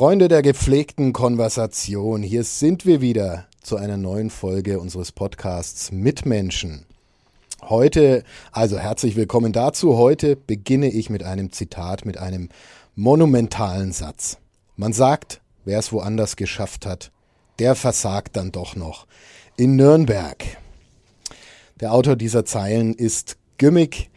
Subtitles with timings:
[0.00, 6.86] Freunde der gepflegten Konversation, hier sind wir wieder zu einer neuen Folge unseres Podcasts Mitmenschen.
[7.60, 9.98] Heute, also herzlich willkommen dazu.
[9.98, 12.48] Heute beginne ich mit einem Zitat, mit einem
[12.96, 14.38] monumentalen Satz.
[14.74, 17.12] Man sagt, wer es woanders geschafft hat,
[17.58, 19.06] der versagt dann doch noch.
[19.58, 20.42] In Nürnberg.
[21.78, 24.08] Der Autor dieser Zeilen ist Gimmick,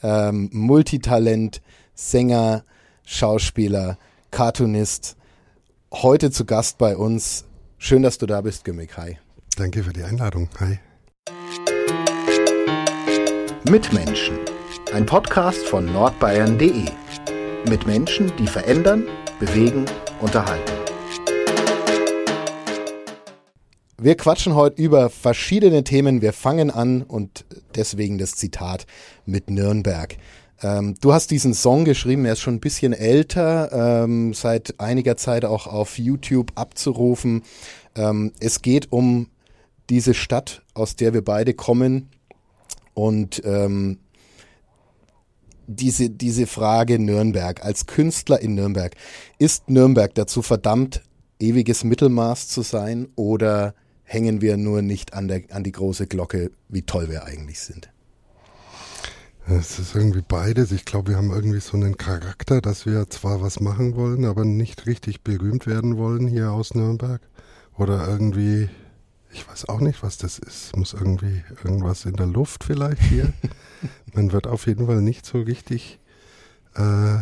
[0.00, 1.60] ähm, Multitalent,
[1.96, 2.62] Sänger,
[3.04, 3.98] Schauspieler,
[4.30, 5.16] Cartoonist.
[6.02, 7.44] Heute zu Gast bei uns.
[7.78, 8.96] Schön, dass du da bist, Gimmick.
[8.96, 9.16] Hi.
[9.56, 10.48] Danke für die Einladung.
[10.58, 10.80] Hi.
[13.70, 14.36] Mitmenschen.
[14.92, 16.86] Ein Podcast von nordbayern.de.
[17.68, 19.06] Mit Menschen, die verändern,
[19.38, 19.84] bewegen,
[20.20, 20.72] unterhalten.
[23.96, 26.20] Wir quatschen heute über verschiedene Themen.
[26.20, 27.44] Wir fangen an und
[27.76, 28.86] deswegen das Zitat
[29.26, 30.16] mit Nürnberg.
[30.62, 35.16] Ähm, du hast diesen Song geschrieben, er ist schon ein bisschen älter, ähm, seit einiger
[35.16, 37.42] Zeit auch auf YouTube abzurufen.
[37.96, 39.28] Ähm, es geht um
[39.90, 42.08] diese Stadt, aus der wir beide kommen
[42.94, 43.98] und ähm,
[45.66, 48.94] diese, diese Frage Nürnberg als Künstler in Nürnberg.
[49.38, 51.02] Ist Nürnberg dazu verdammt,
[51.38, 56.50] ewiges Mittelmaß zu sein oder hängen wir nur nicht an, der, an die große Glocke,
[56.68, 57.90] wie toll wir eigentlich sind.
[59.46, 60.72] Es ist irgendwie beides.
[60.72, 64.46] Ich glaube, wir haben irgendwie so einen Charakter, dass wir zwar was machen wollen, aber
[64.46, 67.20] nicht richtig berühmt werden wollen hier aus Nürnberg.
[67.76, 68.70] Oder irgendwie,
[69.32, 70.74] ich weiß auch nicht, was das ist.
[70.76, 73.34] Muss irgendwie irgendwas in der Luft vielleicht hier.
[74.14, 75.98] Man wird auf jeden Fall nicht so richtig
[76.74, 77.18] äh,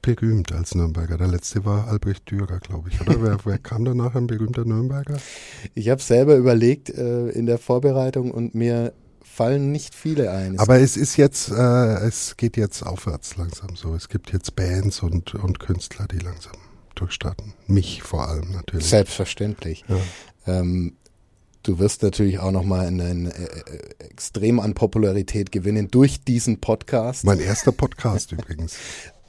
[0.00, 1.18] berühmt als Nürnberger.
[1.18, 3.22] Der letzte war Albrecht Dürer, glaube ich, oder?
[3.22, 5.18] wer, wer, kam danach ein berühmter Nürnberger?
[5.74, 8.94] Ich habe selber überlegt äh, in der Vorbereitung und mir
[9.30, 10.54] fallen nicht viele ein.
[10.54, 13.94] Es Aber es ist jetzt, äh, es geht jetzt aufwärts langsam so.
[13.94, 16.54] Es gibt jetzt Bands und, und Künstler, die langsam
[16.94, 17.54] durchstarten.
[17.66, 18.86] Mich vor allem natürlich.
[18.86, 19.84] Selbstverständlich.
[19.88, 19.96] Ja.
[20.46, 20.96] Ähm,
[21.62, 27.24] du wirst natürlich auch nochmal einen äh, äh, extrem an Popularität gewinnen durch diesen Podcast.
[27.24, 28.76] Mein erster Podcast übrigens.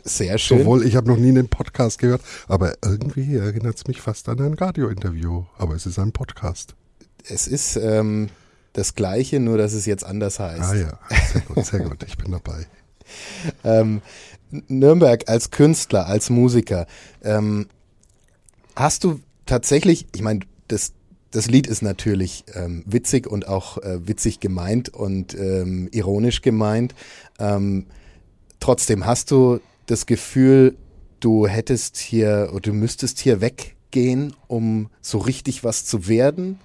[0.03, 0.59] Sehr schön.
[0.59, 4.39] Sowohl, ich habe noch nie einen Podcast gehört, aber irgendwie erinnert es mich fast an
[4.41, 5.45] ein Radiointerview.
[5.59, 6.75] Aber es ist ein Podcast.
[7.23, 8.29] Es ist ähm,
[8.73, 10.61] das Gleiche, nur dass es jetzt anders heißt.
[10.61, 10.99] Ah ja,
[11.31, 12.03] sehr gut, sehr gut.
[12.03, 12.67] Ich bin dabei.
[13.63, 14.01] ähm,
[14.67, 16.87] Nürnberg als Künstler, als Musiker,
[17.23, 17.67] ähm,
[18.75, 20.93] hast du tatsächlich, ich meine, das,
[21.31, 26.95] das Lied ist natürlich ähm, witzig und auch äh, witzig gemeint und ähm, ironisch gemeint.
[27.39, 27.87] Ähm,
[28.59, 30.77] trotzdem hast du das Gefühl,
[31.19, 36.59] du hättest hier oder du müsstest hier weggehen, um so richtig was zu werden?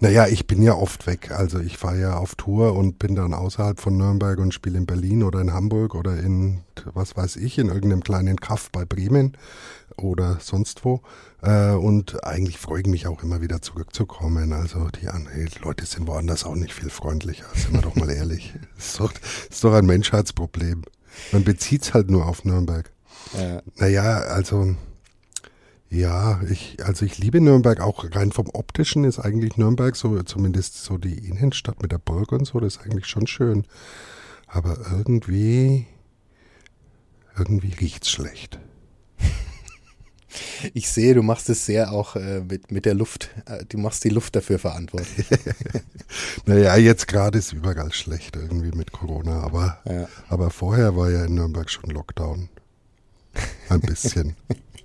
[0.00, 1.30] Naja, ich bin ja oft weg.
[1.30, 4.86] Also ich fahre ja auf Tour und bin dann außerhalb von Nürnberg und spiele in
[4.86, 6.60] Berlin oder in Hamburg oder in,
[6.94, 9.36] was weiß ich, in irgendeinem kleinen Kaff bei Bremen
[9.96, 11.02] oder sonst wo.
[11.42, 14.52] Äh, und eigentlich freue ich mich auch immer wieder zurückzukommen.
[14.52, 15.08] Also die,
[15.62, 18.54] Leute sind woanders auch nicht viel freundlicher, sind wir doch mal ehrlich.
[18.76, 19.12] Das ist doch,
[19.50, 20.82] ist doch ein Menschheitsproblem.
[21.32, 22.90] Man bezieht es halt nur auf Nürnberg.
[23.38, 23.62] Ja.
[23.76, 24.76] Naja, also
[25.96, 30.82] ja, ich, also ich liebe Nürnberg auch rein vom optischen ist eigentlich Nürnberg so, zumindest
[30.82, 33.64] so die Innenstadt mit der Burg und so, das ist eigentlich schon schön.
[34.46, 35.86] Aber irgendwie,
[37.36, 38.58] irgendwie riecht's schlecht.
[40.74, 44.04] Ich sehe, du machst es sehr auch äh, mit, mit der Luft, äh, du machst
[44.04, 45.26] die Luft dafür verantwortlich.
[46.44, 50.06] naja, jetzt gerade ist überall schlecht irgendwie mit Corona, aber, ja.
[50.28, 52.50] aber vorher war ja in Nürnberg schon Lockdown.
[53.70, 54.36] Ein bisschen.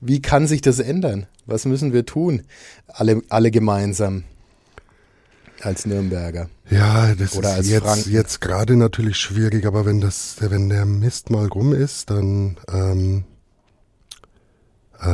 [0.00, 1.26] Wie kann sich das ändern?
[1.46, 2.42] Was müssen wir tun?
[2.86, 4.24] Alle, alle gemeinsam
[5.62, 6.48] als Nürnberger.
[6.70, 11.30] Ja, das Oder ist jetzt, jetzt gerade natürlich schwierig, aber wenn das, wenn der Mist
[11.30, 13.24] mal rum ist, dann ähm,
[15.00, 15.06] äh,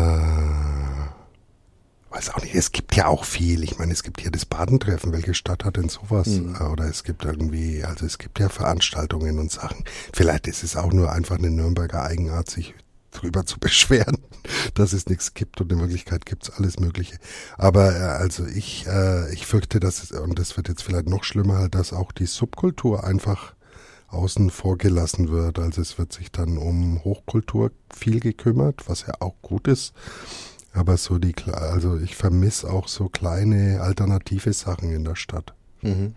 [2.11, 3.63] weiß auch nicht, es gibt ja auch viel.
[3.65, 5.13] Ich meine, es gibt hier das Badentreffen.
[5.13, 6.27] Welche Stadt hat denn sowas?
[6.27, 6.57] Mhm.
[6.73, 9.85] Oder es gibt irgendwie, also es gibt ja Veranstaltungen und Sachen.
[10.13, 12.75] Vielleicht ist es auch nur einfach eine Nürnberger Eigenart, sich
[13.15, 14.19] drüber zu beschweren,
[14.75, 17.17] dass es nichts gibt und in Wirklichkeit gibt es alles Mögliche.
[17.57, 21.69] Aber äh, also ich, äh, ich fürchte, dass, und das wird jetzt vielleicht noch schlimmer,
[21.69, 23.55] dass auch die Subkultur einfach
[24.09, 25.59] außen vor gelassen wird.
[25.59, 29.93] Also es wird sich dann um Hochkultur viel gekümmert, was ja auch gut ist.
[30.73, 35.55] Aber so die, also ich vermisse auch so kleine alternative Sachen in der Stadt.
[35.83, 36.15] Mhm.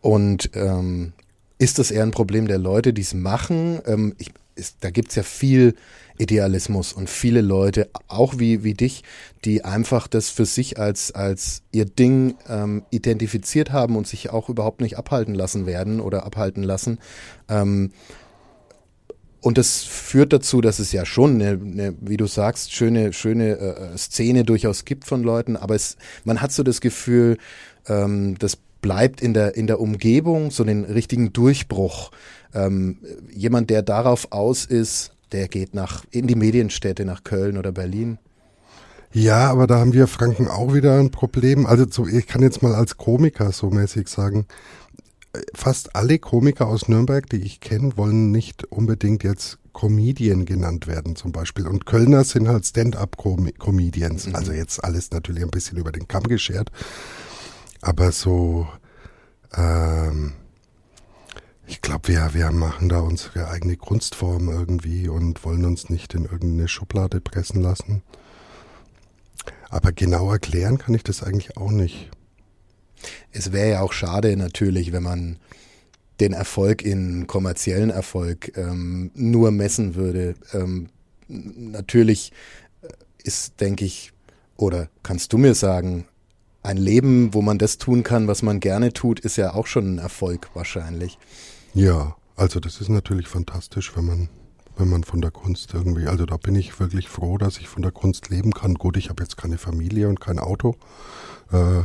[0.00, 1.12] Und ähm,
[1.58, 3.80] ist das eher ein Problem der Leute, die es machen?
[3.86, 5.74] Ähm, ich, ist, da gibt's ja viel
[6.18, 9.02] Idealismus und viele Leute, auch wie, wie dich,
[9.44, 14.48] die einfach das für sich als, als ihr Ding ähm, identifiziert haben und sich auch
[14.48, 16.98] überhaupt nicht abhalten lassen werden oder abhalten lassen.
[17.48, 17.92] Ähm,
[19.40, 23.58] und das führt dazu, dass es ja schon, eine, eine, wie du sagst, schöne, schöne
[23.58, 27.38] äh, Szene durchaus gibt von Leuten, aber es, man hat so das Gefühl,
[27.88, 32.10] ähm, das bleibt in der, in der Umgebung so den richtigen Durchbruch.
[32.52, 32.98] Ähm,
[33.34, 38.18] jemand, der darauf aus ist, der geht nach, in die Medienstädte, nach Köln oder Berlin.
[39.14, 41.64] Ja, aber da haben wir Franken auch wieder ein Problem.
[41.66, 44.46] Also so, ich kann jetzt mal als Komiker so mäßig sagen,
[45.54, 51.16] fast alle Komiker aus Nürnberg, die ich kenne, wollen nicht unbedingt jetzt Comedian genannt werden
[51.16, 51.66] zum Beispiel.
[51.66, 54.26] Und Kölner sind halt Stand-up-Comedians.
[54.28, 54.34] Mhm.
[54.34, 56.70] Also jetzt alles natürlich ein bisschen über den Kamm geschert.
[57.82, 58.68] Aber so,
[59.54, 60.34] ähm,
[61.66, 66.24] ich glaube, wir, wir machen da unsere eigene Kunstform irgendwie und wollen uns nicht in
[66.24, 68.02] irgendeine Schublade pressen lassen.
[69.68, 72.10] Aber genau erklären kann ich das eigentlich auch nicht.
[73.32, 75.38] Es wäre ja auch schade natürlich, wenn man
[76.20, 80.36] den Erfolg in kommerziellen Erfolg ähm, nur messen würde.
[80.52, 80.88] Ähm,
[81.26, 82.32] natürlich
[83.24, 84.12] ist, denke ich,
[84.56, 86.06] oder kannst du mir sagen,
[86.62, 89.94] ein Leben, wo man das tun kann, was man gerne tut, ist ja auch schon
[89.94, 91.18] ein Erfolg wahrscheinlich.
[91.74, 94.28] Ja, also das ist natürlich fantastisch, wenn man
[94.76, 97.82] wenn man von der Kunst irgendwie, also da bin ich wirklich froh, dass ich von
[97.82, 98.74] der Kunst leben kann.
[98.74, 100.76] Gut, ich habe jetzt keine Familie und kein Auto,
[101.52, 101.82] äh,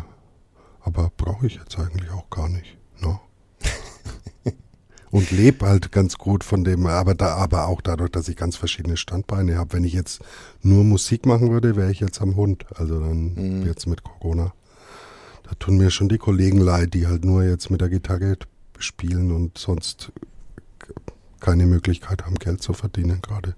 [0.79, 2.77] aber brauche ich jetzt eigentlich auch gar nicht.
[3.01, 3.19] Ne?
[5.11, 8.55] und lebe halt ganz gut von dem, aber da, aber auch dadurch, dass ich ganz
[8.55, 9.73] verschiedene Standbeine habe.
[9.73, 10.21] Wenn ich jetzt
[10.61, 12.65] nur Musik machen würde, wäre ich jetzt am Hund.
[12.75, 13.65] Also dann mhm.
[13.65, 14.53] jetzt mit Corona.
[15.47, 18.37] Da tun mir schon die Kollegen leid, die halt nur jetzt mit der Gitarre
[18.79, 20.11] spielen und sonst
[21.39, 23.55] keine Möglichkeit haben, Geld zu verdienen gerade.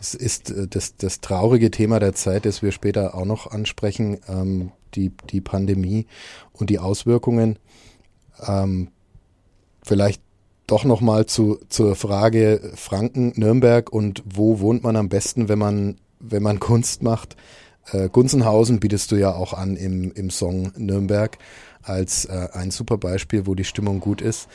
[0.00, 4.18] Es ist äh, das, das traurige Thema der Zeit, das wir später auch noch ansprechen,
[4.28, 6.06] ähm, die, die Pandemie
[6.52, 7.58] und die Auswirkungen.
[8.46, 8.88] Ähm,
[9.82, 10.20] vielleicht
[10.66, 15.96] doch nochmal zu, zur Frage Franken, Nürnberg und wo wohnt man am besten, wenn man,
[16.20, 17.34] wenn man Kunst macht.
[17.92, 21.38] Äh, Gunzenhausen bietest du ja auch an im, im Song Nürnberg
[21.82, 24.48] als äh, ein super Beispiel, wo die Stimmung gut ist.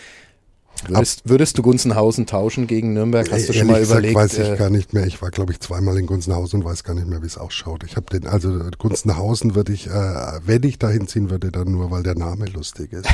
[0.88, 3.32] Würdest, würdest, du Gunzenhausen tauschen gegen Nürnberg?
[3.32, 4.16] Hast du schon mal überlegt?
[4.16, 5.06] Gesagt, weiß ich äh, gar nicht mehr.
[5.06, 7.84] Ich war, glaube ich, zweimal in Gunzenhausen und weiß gar nicht mehr, wie es ausschaut.
[7.86, 9.92] Ich habe den, also Gunzenhausen würde ich, äh,
[10.46, 13.08] wenn ich dahin ziehen würde, dann nur, weil der Name lustig ist.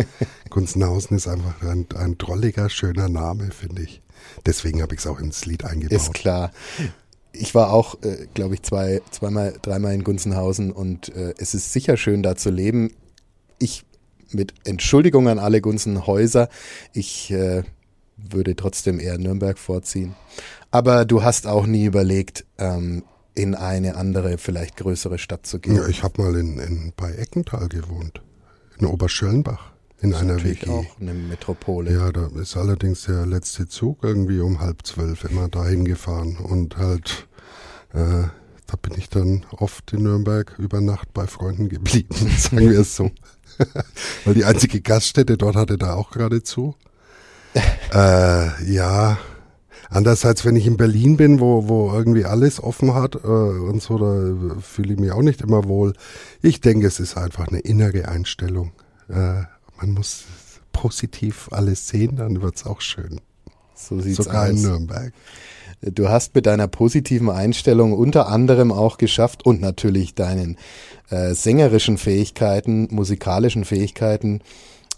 [0.50, 4.02] Gunzenhausen ist einfach ein, ein drolliger, schöner Name, finde ich.
[4.44, 5.96] Deswegen habe ich es auch ins Lied eingebaut.
[5.96, 6.52] Ist klar.
[7.38, 11.72] Ich war auch, äh, glaube ich, zwei, zweimal, dreimal in Gunzenhausen und äh, es ist
[11.72, 12.92] sicher schön, da zu leben.
[13.58, 13.84] Ich
[14.30, 16.48] mit Entschuldigung an alle Gunzenhäuser.
[16.92, 17.62] Ich äh,
[18.16, 20.14] würde trotzdem eher Nürnberg vorziehen.
[20.70, 23.04] Aber du hast auch nie überlegt, ähm,
[23.34, 25.76] in eine andere, vielleicht größere Stadt zu gehen.
[25.76, 28.22] Ja, ich habe mal in, in, bei Eckental gewohnt,
[28.78, 29.75] in Oberschöllenbach.
[30.00, 30.68] In das einer WG.
[30.68, 31.92] auch eine Metropole.
[31.92, 36.36] Ja, da ist allerdings der letzte Zug irgendwie um halb zwölf immer dahin gefahren.
[36.36, 37.26] Und halt,
[37.94, 38.24] äh,
[38.66, 42.94] da bin ich dann oft in Nürnberg über Nacht bei Freunden geblieben, sagen wir es
[42.94, 43.10] so.
[44.24, 46.74] Weil die einzige Gaststätte dort hatte da auch gerade zu.
[47.94, 49.18] äh, ja.
[49.88, 53.96] Andererseits, wenn ich in Berlin bin, wo, wo irgendwie alles offen hat äh, und so,
[53.98, 55.94] da fühle ich mich auch nicht immer wohl.
[56.42, 58.72] Ich denke, es ist einfach eine innere Einstellung.
[59.08, 59.44] Äh,
[59.78, 60.24] man muss
[60.72, 63.20] positiv alles sehen, dann wird es auch schön.
[63.74, 64.50] So sieht's Sogar aus.
[64.50, 65.12] in Nürnberg.
[65.82, 70.56] Du hast mit deiner positiven Einstellung unter anderem auch geschafft und natürlich deinen
[71.10, 74.40] äh, sängerischen Fähigkeiten, musikalischen Fähigkeiten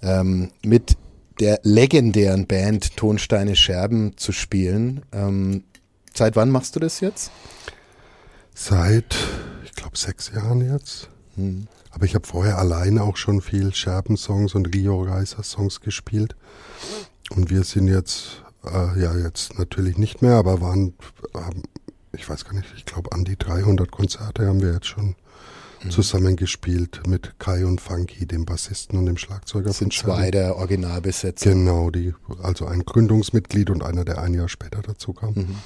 [0.02, 0.96] ähm, mit
[1.40, 5.02] der legendären Band Tonsteine Scherben zu spielen.
[5.12, 5.64] Ähm,
[6.14, 7.30] seit wann machst du das jetzt?
[8.54, 9.16] Seit,
[9.64, 11.08] ich glaube, sechs Jahren jetzt.
[11.36, 11.66] Hm.
[11.98, 16.36] Aber ich habe vorher alleine auch schon viel Scherben-Songs und Rio Reiser-Songs gespielt.
[17.34, 20.94] Und wir sind jetzt äh, ja, jetzt natürlich nicht mehr, aber waren,
[21.34, 21.64] haben,
[22.12, 25.16] ich weiß gar nicht, ich glaube an die 300 Konzerte haben wir jetzt schon
[25.82, 25.90] mhm.
[25.90, 29.66] zusammengespielt mit Kai und Funky, dem Bassisten und dem Schlagzeuger.
[29.66, 31.50] Das sind zwei der Originalbesetzer.
[31.50, 32.14] Genau, die,
[32.44, 35.34] also ein Gründungsmitglied und einer, der ein Jahr später dazu kam.
[35.34, 35.56] Mhm.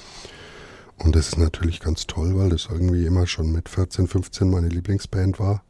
[0.97, 4.69] Und das ist natürlich ganz toll, weil das irgendwie immer schon mit 14, 15 meine
[4.69, 5.63] Lieblingsband war.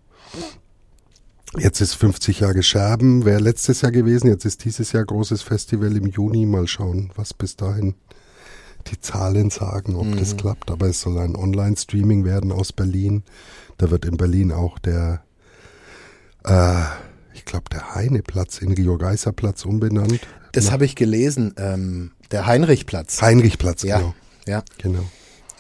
[1.58, 4.28] Jetzt ist 50 Jahre Scherben, wäre letztes Jahr gewesen.
[4.28, 6.46] Jetzt ist dieses Jahr großes Festival im Juni.
[6.46, 7.94] Mal schauen, was bis dahin
[8.88, 10.18] die Zahlen sagen, ob mhm.
[10.18, 10.72] das klappt.
[10.72, 13.24] Aber es soll ein Online-Streaming werden aus Berlin.
[13.78, 15.24] Da wird in Berlin auch der,
[16.44, 16.84] äh,
[17.36, 20.22] ich glaube, der Heineplatz in Rio Geiser Platz umbenannt.
[20.54, 21.54] Das habe ich gelesen.
[21.58, 23.22] Ähm, der Heinrichplatz.
[23.22, 24.16] Heinrichplatz, ja, genau.
[24.48, 25.06] Ja, genau.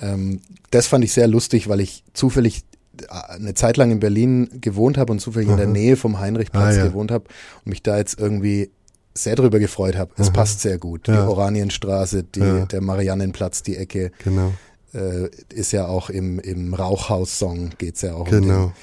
[0.01, 2.63] Ähm, das fand ich sehr lustig, weil ich zufällig
[3.09, 5.53] eine Zeit lang in Berlin gewohnt habe und zufällig Aha.
[5.55, 6.87] in der Nähe vom Heinrichplatz ah, ja.
[6.87, 7.25] gewohnt habe
[7.65, 8.71] und mich da jetzt irgendwie
[9.15, 10.11] sehr drüber gefreut habe.
[10.17, 10.33] Es Aha.
[10.33, 11.07] passt sehr gut.
[11.07, 11.23] Ja.
[11.23, 12.65] Die Oranienstraße, die, Ja.
[12.65, 14.53] der Mariannenplatz, die Ecke, Genau,
[14.93, 18.65] äh, ist ja auch im, im Rauchhaus-Song geht's ja auch genau.
[18.65, 18.73] um,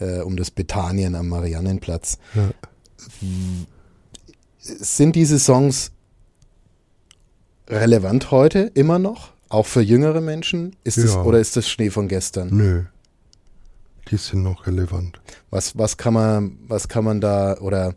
[0.00, 2.18] den, äh, um das Betanien am Mariannenplatz.
[4.58, 5.92] Sind diese Songs
[7.68, 9.32] relevant heute immer noch?
[9.48, 10.74] Auch für jüngere Menschen?
[10.84, 11.22] Ist es, Ja.
[11.22, 12.48] oder ist das Schnee von gestern?
[12.50, 12.82] Nö.
[14.10, 15.20] Die sind noch relevant.
[15.50, 17.94] Was, was kann man, was kann man da, oder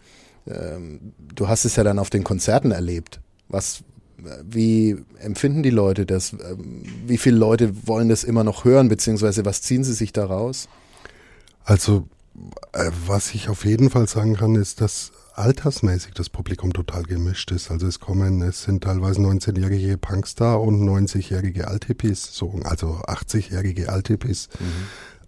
[0.47, 3.21] ähm, du hast es ja dann auf den Konzerten erlebt.
[3.47, 3.83] Was,
[4.43, 6.33] wie empfinden die Leute das?
[6.33, 10.67] Ähm, Wie viele Leute wollen das immer noch hören, beziehungsweise was ziehen sie sich daraus?
[11.63, 12.07] Also,
[12.73, 17.51] äh, was ich auf jeden Fall sagen kann, ist, dass altersmäßig das Publikum total gemischt
[17.51, 17.71] ist.
[17.71, 24.49] Also es kommen, es sind teilweise 19-jährige Punkstar und 90-jährige Althippies, so, also 80-jährige Althippies.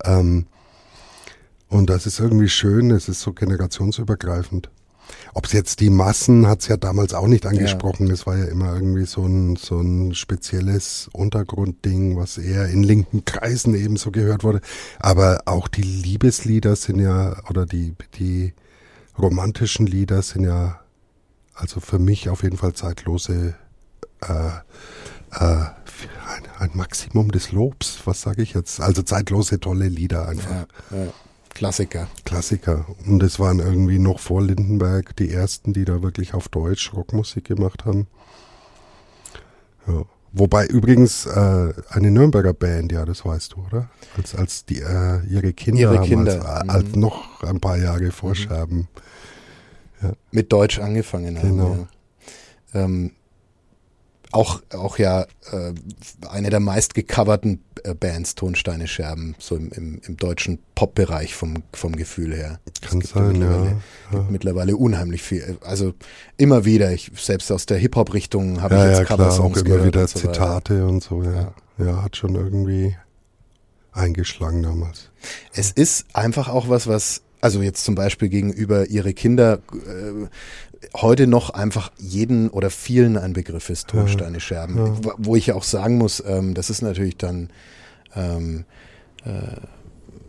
[0.03, 0.47] Ähm,
[1.71, 4.69] und das ist irgendwie schön, es ist so generationsübergreifend.
[5.33, 8.11] Ob es jetzt die Massen, hat es ja damals auch nicht angesprochen.
[8.11, 13.23] Es war ja immer irgendwie so ein, so ein spezielles Untergrundding, was eher in linken
[13.23, 14.59] Kreisen eben so gehört wurde.
[14.99, 18.53] Aber auch die Liebeslieder sind ja, oder die, die
[19.17, 20.81] romantischen Lieder sind ja,
[21.53, 23.55] also für mich auf jeden Fall zeitlose,
[24.21, 25.65] äh, äh,
[26.27, 28.81] ein, ein Maximum des Lobs, was sage ich jetzt?
[28.81, 30.67] Also zeitlose, tolle Lieder einfach.
[30.91, 31.13] Ja, ja.
[31.53, 32.07] Klassiker.
[32.25, 32.85] Klassiker.
[33.05, 37.45] Und es waren irgendwie noch vor Lindenberg die ersten, die da wirklich auf Deutsch Rockmusik
[37.45, 38.07] gemacht haben.
[39.87, 40.03] Ja.
[40.33, 43.89] Wobei übrigens äh, eine Nürnberger Band, ja, das weißt du, oder?
[44.15, 46.69] Als, als die äh, ihre Kinder Ihre Kinder, als, mhm.
[46.69, 48.87] als noch ein paar Jahre Vorscherben.
[50.31, 51.49] Mit Deutsch angefangen haben.
[51.49, 51.87] Genau.
[52.73, 52.83] Ja.
[52.85, 53.11] Ähm,
[54.31, 55.73] auch, auch ja äh,
[56.29, 61.63] eine der meist gecoverten äh, Bands, Tonsteine Scherben, so im, im, im deutschen Pop-Bereich vom,
[61.73, 62.59] vom Gefühl her.
[62.81, 63.65] Kann gibt sein, mittlerweile,
[64.11, 64.19] ja.
[64.19, 65.57] gibt mittlerweile unheimlich viel.
[65.61, 65.93] Also
[66.37, 69.75] immer wieder, ich selbst aus der Hip-Hop-Richtung habe Ja, ich jetzt ja, Cover-Songs auch immer
[69.75, 70.19] gehört wieder und so.
[70.19, 71.53] Zitate und so, ja.
[71.77, 71.85] Ja.
[71.85, 72.03] ja.
[72.03, 72.95] hat schon irgendwie
[73.91, 75.09] eingeschlagen damals.
[75.53, 80.27] Es ist einfach auch was, was, also jetzt zum Beispiel gegenüber ihre Kinder äh,
[80.95, 84.77] heute noch einfach jeden oder vielen ein Begriff ist, Tonsteine Scherben.
[84.77, 85.13] ja.
[85.17, 87.49] Wo- ich ja auch sagen muss, ähm, das ist natürlich dann,
[88.15, 88.65] ähm,
[89.25, 89.31] äh,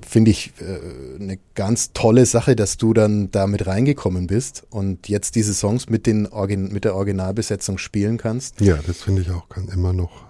[0.07, 5.09] finde ich, äh, eine ganz tolle Sache, dass du dann da mit reingekommen bist und
[5.09, 8.61] jetzt diese Songs mit, den Origin mit der Originalbesetzung spielen kannst.
[8.61, 10.25] Ja, das finde ich auch kann immer noch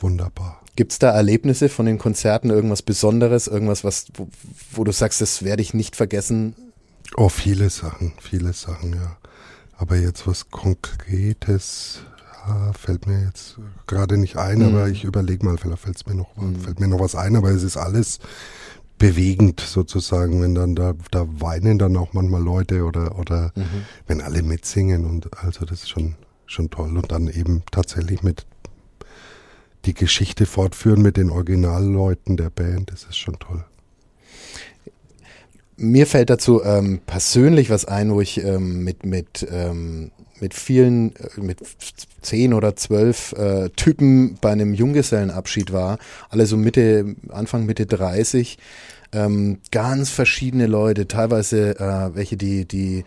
[0.00, 0.60] wunderbar.
[0.76, 4.28] Gibt's da Erlebnisse von den Konzerten, irgendwas Besonderes, irgendwas, was, wo,
[4.72, 6.54] wo du sagst, das werde ich nicht vergessen?
[7.16, 9.16] Oh, viele Sachen, viele Sachen, ja.
[9.76, 12.00] Aber jetzt was Konkretes
[12.46, 14.64] ah, fällt mir jetzt gerade nicht ein, Mhm.
[14.64, 16.30] aber ich überlege mal, vielleicht fällt's mir noch,
[16.62, 18.18] fällt mir noch was ein, aber es ist alles
[18.98, 23.84] bewegend sozusagen, wenn dann da, da weinen dann auch manchmal Leute oder, oder Mhm.
[24.06, 26.14] wenn alle mitsingen und also das ist schon,
[26.46, 28.46] schon toll und dann eben tatsächlich mit
[29.86, 33.64] die Geschichte fortführen mit den Originalleuten der Band, das ist schon toll.
[35.76, 41.16] Mir fällt dazu ähm, persönlich was ein, wo ich ähm, mit mit ähm, mit vielen,
[41.16, 41.60] äh, mit
[42.22, 45.98] zehn oder zwölf äh, Typen bei einem Junggesellenabschied war,
[46.28, 48.58] alle so Mitte, Anfang Mitte 30,
[49.12, 53.04] ähm, ganz verschiedene Leute, teilweise äh, welche, die, die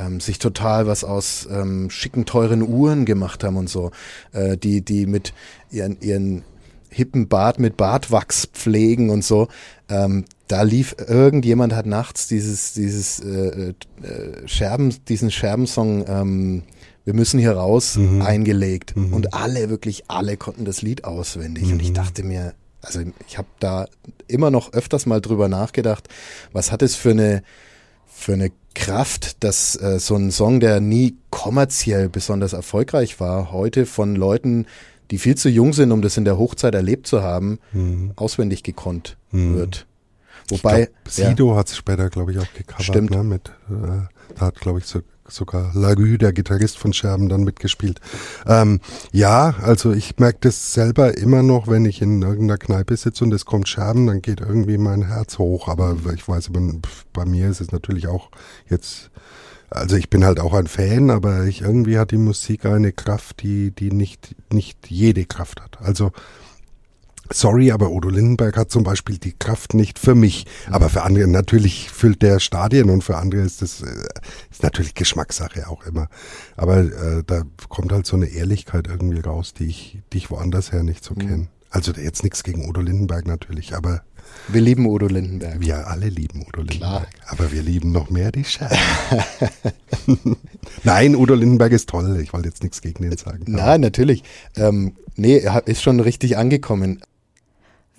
[0.00, 3.90] ähm, sich total was aus ähm, schicken, teuren Uhren gemacht haben und so,
[4.32, 5.32] äh, die, die mit
[5.70, 6.44] ihren, ihren
[6.90, 9.48] hippen Bart mit Bartwachs pflegen und so.
[9.88, 16.62] Ähm, da lief irgendjemand hat nachts dieses dieses äh, äh, Scherben diesen Scherbensong ähm,
[17.04, 18.94] wir müssen hier raus eingelegt.
[18.94, 21.72] Und alle wirklich alle konnten das Lied auswendig.
[21.72, 23.86] Und ich dachte mir also ich habe da
[24.26, 26.08] immer noch öfters mal drüber nachgedacht
[26.52, 27.42] was hat es für eine
[28.20, 33.86] für eine Kraft, dass äh, so ein Song, der nie kommerziell besonders erfolgreich war, heute
[33.86, 34.66] von Leuten,
[35.10, 37.58] die viel zu jung sind, um das in der Hochzeit erlebt zu haben,
[38.14, 39.86] auswendig gekonnt wird.
[40.50, 42.82] Wobei, glaub, Sido hat es später, glaube ich, auch gecovert.
[42.82, 43.10] Stimmt.
[43.10, 45.00] Ne, mit, äh, da hat, glaube ich, so,
[45.30, 48.00] sogar Larue, der Gitarrist von Scherben, dann mitgespielt.
[48.46, 48.80] Ähm,
[49.12, 53.32] ja, also ich merke das selber immer noch, wenn ich in irgendeiner Kneipe sitze und
[53.32, 55.68] es kommt Scherben, dann geht irgendwie mein Herz hoch.
[55.68, 56.50] Aber ich weiß,
[57.12, 58.30] bei mir ist es natürlich auch
[58.68, 59.10] jetzt
[59.70, 63.42] also ich bin halt auch ein Fan, aber ich, irgendwie hat die Musik eine Kraft,
[63.42, 65.80] die, die nicht, nicht jede Kraft hat.
[65.80, 66.10] Also
[67.32, 70.46] Sorry, aber Udo Lindenberg hat zum Beispiel die Kraft nicht für mich.
[70.68, 73.86] Aber für andere, natürlich füllt der Stadien und für andere ist das äh,
[74.50, 76.08] ist natürlich Geschmackssache auch immer.
[76.56, 80.72] Aber äh, da kommt halt so eine Ehrlichkeit irgendwie raus, die ich, die ich woanders
[80.72, 81.48] her nicht so kenne.
[81.70, 84.02] Also jetzt nichts gegen Udo Lindenberg natürlich, aber
[84.48, 85.60] Wir lieben Udo Lindenberg.
[85.60, 87.10] Wir alle lieben Udo Lindenberg.
[87.10, 87.28] Klar.
[87.28, 88.76] Aber wir lieben noch mehr die Scherben.
[90.82, 92.18] Nein, Udo Lindenberg ist toll.
[92.20, 93.44] Ich wollte jetzt nichts gegen ihn sagen.
[93.46, 94.24] Nein, natürlich.
[94.56, 97.02] Ähm, nee, er ist schon richtig angekommen.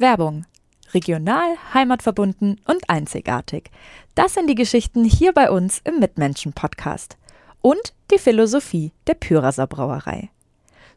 [0.01, 0.45] Werbung.
[0.93, 3.71] Regional, heimatverbunden und einzigartig.
[4.15, 7.17] Das sind die Geschichten hier bei uns im Mitmenschen-Podcast.
[7.61, 10.29] Und die Philosophie der Pyraser Brauerei.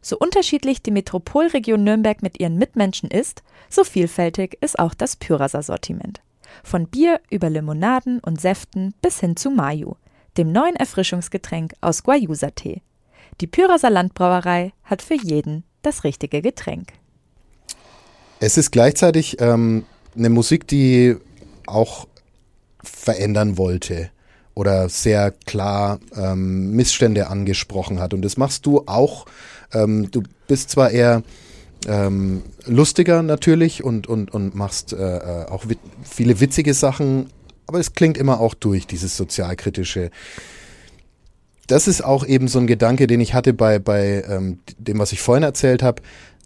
[0.01, 5.63] So unterschiedlich die Metropolregion Nürnberg mit ihren Mitmenschen ist, so vielfältig ist auch das Pyraser
[5.63, 6.21] Sortiment.
[6.63, 9.95] Von Bier über Limonaden und Säften bis hin zu Mayu,
[10.37, 12.81] dem neuen Erfrischungsgetränk aus Guayusa-Tee.
[13.41, 16.93] Die Pyraser Landbrauerei hat für jeden das richtige Getränk.
[18.39, 21.15] Es ist gleichzeitig ähm, eine Musik, die
[21.65, 22.07] auch
[22.83, 24.09] verändern wollte
[24.53, 28.13] oder sehr klar ähm, Missstände angesprochen hat.
[28.13, 29.25] Und das machst du auch.
[29.73, 31.23] Ähm, du bist zwar eher
[31.87, 37.29] ähm, lustiger natürlich und, und, und machst äh, äh auch wit viele witzige Sachen,
[37.67, 40.09] aber es klingt immer auch durch, dieses sozialkritische.
[41.67, 45.11] Das ist auch eben so ein Gedanke, den ich hatte bei, bei ähm, dem, was
[45.11, 46.01] ich vorhin erzählt habe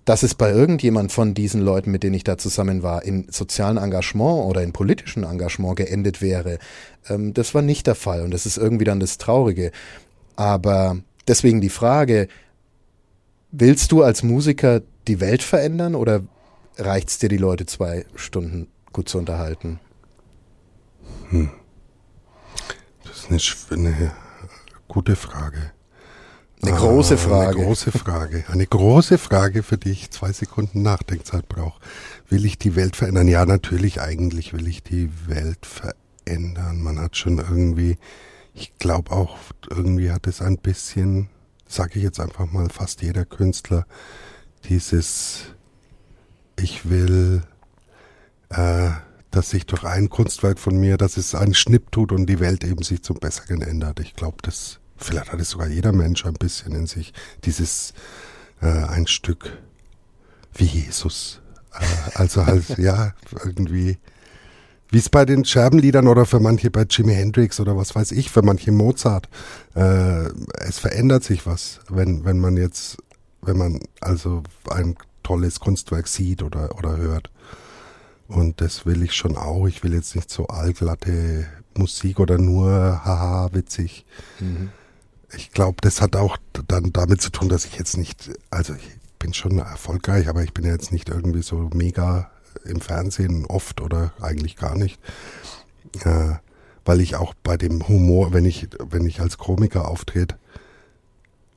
[0.10, 3.78] dass es bei irgendjemand von diesen Leuten, mit denen ich da zusammen war, in sozialen
[3.78, 6.58] Engagement oder in politischen Engagement geendet wäre.
[7.08, 9.72] Ähm, das war nicht der Fall und das ist irgendwie dann das Traurige.
[10.36, 10.98] Aber
[11.28, 12.28] deswegen die Frage,
[13.52, 16.24] willst du als Musiker die Welt verändern oder
[16.80, 19.80] reicht es dir, die Leute zwei Stunden gut zu unterhalten?
[21.30, 21.52] Hm.
[23.04, 24.12] Das ist eine, eine
[24.88, 25.72] gute Frage.
[26.62, 27.58] Eine große Frage.
[27.58, 28.44] Eine große Frage.
[28.50, 31.80] Eine große Frage, für die ich zwei Sekunden Nachdenkzeit brauche.
[32.28, 33.30] Will ich die Welt verändern?
[33.30, 36.82] Ja, natürlich, eigentlich will ich die Welt verändern.
[36.82, 37.98] Man hat schon irgendwie,
[38.54, 39.38] ich glaube auch,
[39.70, 41.30] irgendwie hat es ein bisschen,
[41.66, 43.86] sage ich jetzt einfach mal, fast jeder Künstler,
[44.66, 45.56] dieses,
[46.58, 47.42] ich will,
[48.50, 48.90] äh,
[49.32, 52.66] dass sich durch ein Kunstwerk von mir, dass es einen Schnipp tut und die Welt
[52.66, 54.02] eben sich zum Besseren ändert.
[54.02, 57.14] Ich glaube, das vielleicht hat es sogar jeder Mensch ein bisschen in sich,
[57.46, 57.94] dieses
[58.62, 59.58] äh, ein Stück
[60.54, 61.42] wie Jesus.
[61.74, 63.14] Äh, also halt, ja,
[63.44, 63.98] irgendwie,
[64.90, 68.30] wie es bei den Scherbenliedern oder für manche bei Jimi Hendrix oder was weiß ich,
[68.30, 69.30] für manche Mozart,
[69.76, 70.26] äh,
[70.60, 72.98] es verändert sich was, wenn, wenn man jetzt,
[73.42, 77.30] wenn man also ein tolles Kunstwerk sieht oder, oder hört.
[78.28, 79.66] Und das will ich schon auch.
[79.68, 82.70] Ich will jetzt nicht so allglatte Musik oder nur
[83.04, 84.06] haha witzig.
[84.40, 84.70] Mhm
[85.36, 86.38] ich glaube, das hat auch
[86.68, 88.90] dann damit zu tun, dass ich jetzt nicht, also ich
[89.20, 92.32] bin schon erfolgreich, aber ich bin ja jetzt nicht irgendwie so mega
[92.66, 95.00] im Fernsehen oft oder eigentlich gar nicht.
[96.04, 96.36] Äh,
[96.86, 100.36] weil ich auch bei dem Humor, wenn ich, wenn ich als Komiker auftrete,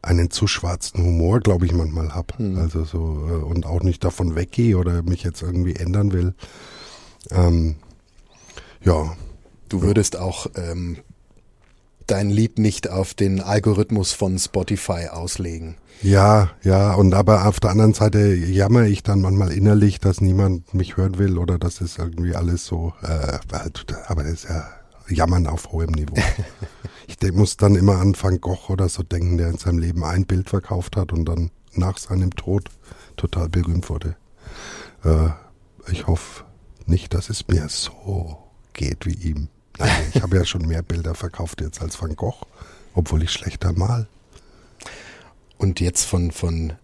[0.03, 2.43] einen zu schwarzen Humor, glaube ich, manchmal habe.
[2.43, 2.59] Mhm.
[2.59, 6.35] Also so, äh, und auch nicht davon weggehe oder mich jetzt irgendwie ändern will.
[7.31, 7.77] Ähm,
[8.85, 9.17] ja.
[9.69, 10.99] Du würdest auch ähm,
[12.07, 15.77] dein Lied nicht auf den Algorithmus von Spotify auslegen.
[16.03, 20.75] Ja, ja, und aber auf der anderen Seite jammer ich dann manchmal innerlich, dass niemand
[20.75, 24.65] mich hören will oder dass es irgendwie alles so, äh, halt, aber das ist ja
[25.09, 26.17] Jammern auf hohem Niveau.
[27.07, 30.27] ich muss dann immer an Van Gogh oder so denken, der in seinem Leben ein
[30.27, 32.65] Bild verkauft hat und dann nach seinem Tod
[33.17, 34.17] total berühmt wurde.
[35.05, 35.31] Äh,
[35.91, 36.45] ich hoffe
[36.87, 38.39] nicht, dass es mir so
[38.73, 39.49] geht wie ihm.
[40.15, 42.47] Ich habe ja schon mehr Bilder verkauft jetzt als Van Gogh,
[42.95, 44.07] obwohl ich schlechter mal.
[45.59, 46.75] Und jetzt von, von,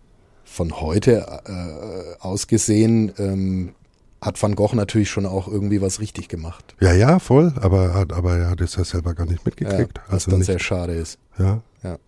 [0.44, 3.74] von heute äh, aus gesehen, ähm,
[4.20, 6.74] hat Van Gogh natürlich schon auch irgendwie was richtig gemacht.
[6.80, 9.98] Ja, ja, voll, aber, aber er hat es ja selber gar nicht mitgekriegt.
[9.98, 10.46] Ja, was also dann nicht.
[10.46, 11.18] sehr schade ist.
[11.38, 11.62] Ja.
[11.82, 11.98] ja.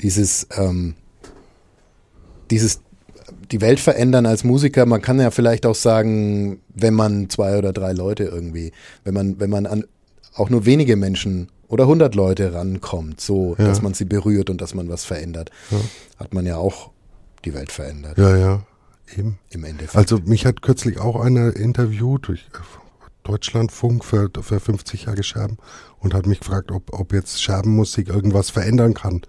[0.00, 0.94] Dieses, ähm,
[2.50, 2.80] dieses
[3.50, 4.86] die Welt verändern als Musiker.
[4.86, 8.72] Man kann ja vielleicht auch sagen, wenn man zwei oder drei Leute irgendwie,
[9.04, 9.84] wenn man, wenn man an
[10.34, 13.66] auch nur wenige Menschen oder hundert Leute rankommt, so, ja.
[13.66, 15.78] dass man sie berührt und dass man was verändert, ja.
[16.18, 16.90] hat man ja auch
[17.44, 18.18] die Welt verändert.
[18.18, 18.62] Ja, ja,
[19.16, 19.38] eben.
[19.50, 19.96] Im Endeffekt.
[19.96, 22.58] Also mich hat kürzlich auch einer interviewt durch äh,
[23.24, 25.56] Deutschlandfunk für, für 50 Jahre Scherben
[25.98, 29.22] und hat mich gefragt, ob, ob jetzt Scherbenmusik irgendwas verändern kann.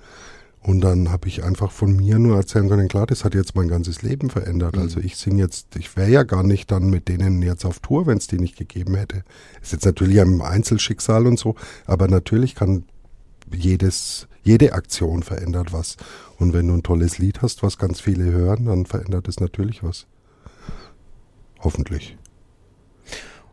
[0.67, 3.69] Und dann habe ich einfach von mir nur erzählen können, klar, das hat jetzt mein
[3.69, 4.75] ganzes Leben verändert.
[4.75, 4.81] Mhm.
[4.81, 8.05] Also ich singe jetzt, ich wäre ja gar nicht dann mit denen jetzt auf Tour,
[8.05, 9.23] wenn es die nicht gegeben hätte.
[9.61, 12.83] Ist jetzt natürlich ein Einzelschicksal und so, aber natürlich kann
[13.49, 15.95] jedes, jede Aktion verändert was.
[16.37, 19.83] Und wenn du ein tolles Lied hast, was ganz viele hören, dann verändert es natürlich
[19.83, 20.05] was.
[21.61, 22.17] Hoffentlich.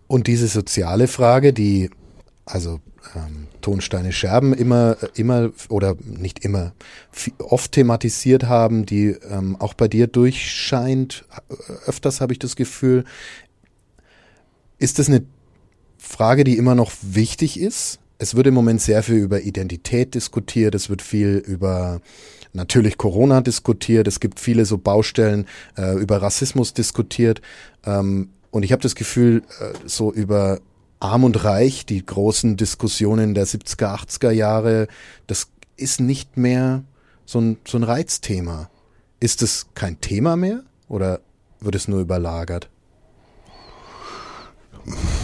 [0.08, 1.90] Und diese soziale Frage, die
[2.44, 2.80] also
[3.14, 6.74] ähm, Tonsteine Scherben immer, immer oder nicht immer,
[7.38, 11.24] oft thematisiert haben, die ähm, auch bei dir durchscheint.
[11.86, 13.04] Öfters habe ich das Gefühl,
[14.76, 15.24] ist das eine
[15.96, 18.00] Frage, die immer noch wichtig ist?
[18.18, 22.02] Es wird im Moment sehr viel über Identität diskutiert, es wird viel über
[22.52, 25.46] natürlich Corona diskutiert, es gibt viele so Baustellen
[25.78, 27.40] äh, über Rassismus diskutiert.
[27.86, 30.60] Ähm, und ich habe das Gefühl, äh, so über
[31.00, 34.88] Arm und Reich, die großen Diskussionen der 70er, 80er Jahre,
[35.26, 36.84] das ist nicht mehr
[37.26, 38.70] so ein, so ein Reizthema.
[39.20, 41.20] Ist es kein Thema mehr oder
[41.60, 42.68] wird es nur überlagert?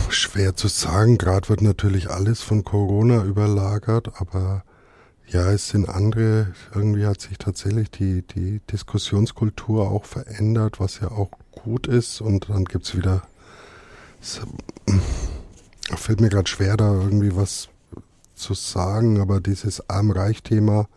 [0.09, 1.19] Schwer zu sagen.
[1.19, 4.65] Gerade wird natürlich alles von Corona überlagert, aber
[5.27, 6.55] ja, es sind andere.
[6.75, 12.21] Irgendwie hat sich tatsächlich die, die Diskussionskultur auch verändert, was ja auch gut ist.
[12.21, 13.23] Und dann gibt es wieder.
[15.97, 17.69] Fällt mir gerade schwer, da irgendwie was
[18.35, 20.89] zu sagen, aber dieses Arm-Reich-Thema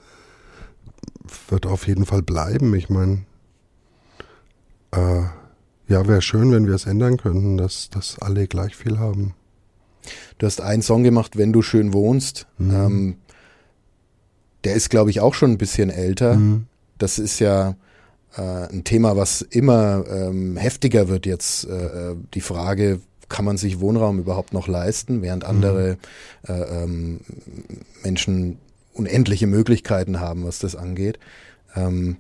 [1.50, 2.74] wird auf jeden Fall bleiben.
[2.76, 3.26] Ich meine,
[4.92, 5.24] äh,
[5.88, 9.34] ja, wäre schön, wenn wir es ändern könnten, dass, dass alle gleich viel haben.
[10.38, 12.48] Du hast einen Song gemacht, Wenn du schön wohnst.
[12.58, 12.72] Mhm.
[12.72, 13.16] Ähm,
[14.64, 16.36] der ist, glaube ich, auch schon ein bisschen älter.
[16.36, 16.66] Mhm.
[16.98, 17.76] Das ist ja
[18.36, 21.66] äh, ein Thema, was immer ähm, heftiger wird jetzt.
[21.66, 25.98] Äh, äh die Frage, kann man sich Wohnraum überhaupt noch leisten, während andere
[26.48, 26.54] mhm.
[26.54, 27.20] äh, ähm,
[28.04, 28.58] Menschen
[28.94, 31.20] unendliche Möglichkeiten haben, was das angeht.
[31.76, 32.18] Ähm,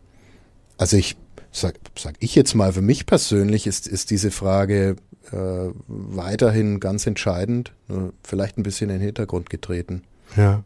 [0.77, 1.15] also ich
[1.51, 4.95] sag, sag ich jetzt mal, für mich persönlich ist, ist diese Frage
[5.31, 10.03] äh, weiterhin ganz entscheidend, nur vielleicht ein bisschen in den Hintergrund getreten.
[10.35, 10.63] Ja.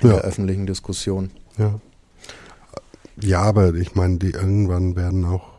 [0.00, 0.14] In ja.
[0.14, 1.30] der öffentlichen Diskussion.
[1.58, 1.80] Ja.
[3.20, 5.52] Ja, aber ich meine, die irgendwann werden auch,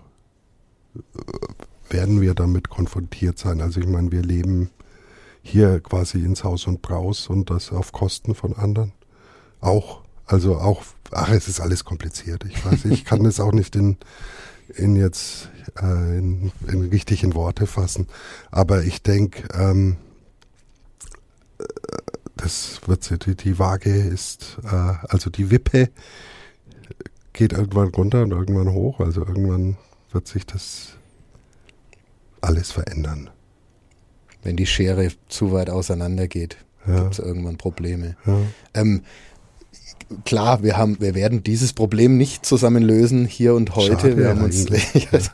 [1.90, 3.62] werden wir damit konfrontiert sein.
[3.62, 4.70] Also ich meine, wir leben
[5.42, 8.94] hier quasi ins Haus und Braus und das auf Kosten von anderen.
[9.62, 10.02] Auch.
[10.26, 12.46] Also auch, ach, es ist alles kompliziert.
[12.46, 13.98] Ich weiß, ich kann es auch nicht in,
[14.74, 18.08] in jetzt äh, in, in richtig Worte fassen.
[18.50, 19.98] Aber ich denke, ähm,
[22.38, 25.90] das wird die, die Waage ist, äh, also die Wippe
[27.34, 29.00] geht irgendwann runter und irgendwann hoch.
[29.00, 29.78] Also irgendwann
[30.12, 30.95] wird sich das
[32.46, 33.30] alles verändern.
[34.44, 37.02] Wenn die Schere zu weit auseinander geht, ja.
[37.02, 38.16] gibt es irgendwann Probleme.
[38.26, 38.38] Ja.
[38.74, 39.02] Ähm,
[40.24, 43.94] klar, wir haben, wir werden dieses Problem nicht zusammen lösen hier und heute.
[43.94, 44.66] Schade, wir haben uns,
[45.12, 45.32] das,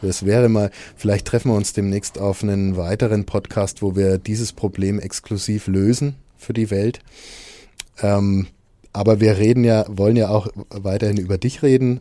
[0.00, 4.52] das, wäre mal, vielleicht treffen wir uns demnächst auf einen weiteren Podcast, wo wir dieses
[4.52, 7.00] Problem exklusiv lösen für die Welt.
[8.00, 8.46] Ähm,
[8.92, 12.00] aber wir reden ja, wollen ja auch weiterhin über dich reden.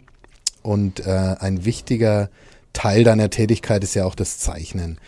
[0.61, 2.29] Und äh, ein wichtiger
[2.73, 4.99] Teil deiner Tätigkeit ist ja auch das Zeichnen.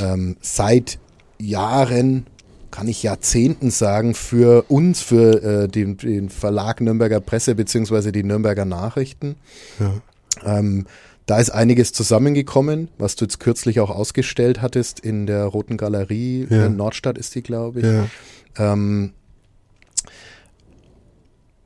[0.00, 0.98] Ähm, seit
[1.38, 2.26] Jahren
[2.70, 8.24] kann ich Jahrzehnten sagen, für uns, für äh, den, den, Verlag Nürnberger Presse beziehungsweise die
[8.24, 9.36] Nürnberger Nachrichten.
[9.78, 10.58] Ja.
[10.58, 10.86] Ähm,
[11.26, 16.46] da ist einiges zusammengekommen, was du jetzt kürzlich auch ausgestellt hattest in der Roten Galerie.
[16.48, 16.66] Ja.
[16.66, 17.86] In Nordstadt ist die, glaube ich.
[17.86, 18.72] Ja.
[18.72, 19.12] Ähm,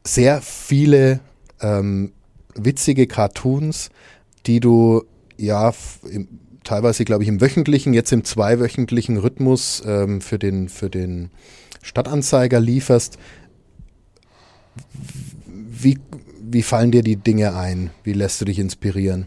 [0.04, 1.20] sehr viele
[1.61, 2.12] ähm,
[2.54, 3.90] witzige Cartoons,
[4.46, 5.04] die du
[5.37, 5.72] ja
[6.11, 6.29] im,
[6.64, 11.31] teilweise, glaube ich, im wöchentlichen, jetzt im zweiwöchentlichen Rhythmus ähm, für, den, für den
[11.83, 13.18] Stadtanzeiger lieferst.
[15.44, 15.99] Wie,
[16.42, 17.90] wie fallen dir die Dinge ein?
[18.03, 19.27] Wie lässt du dich inspirieren?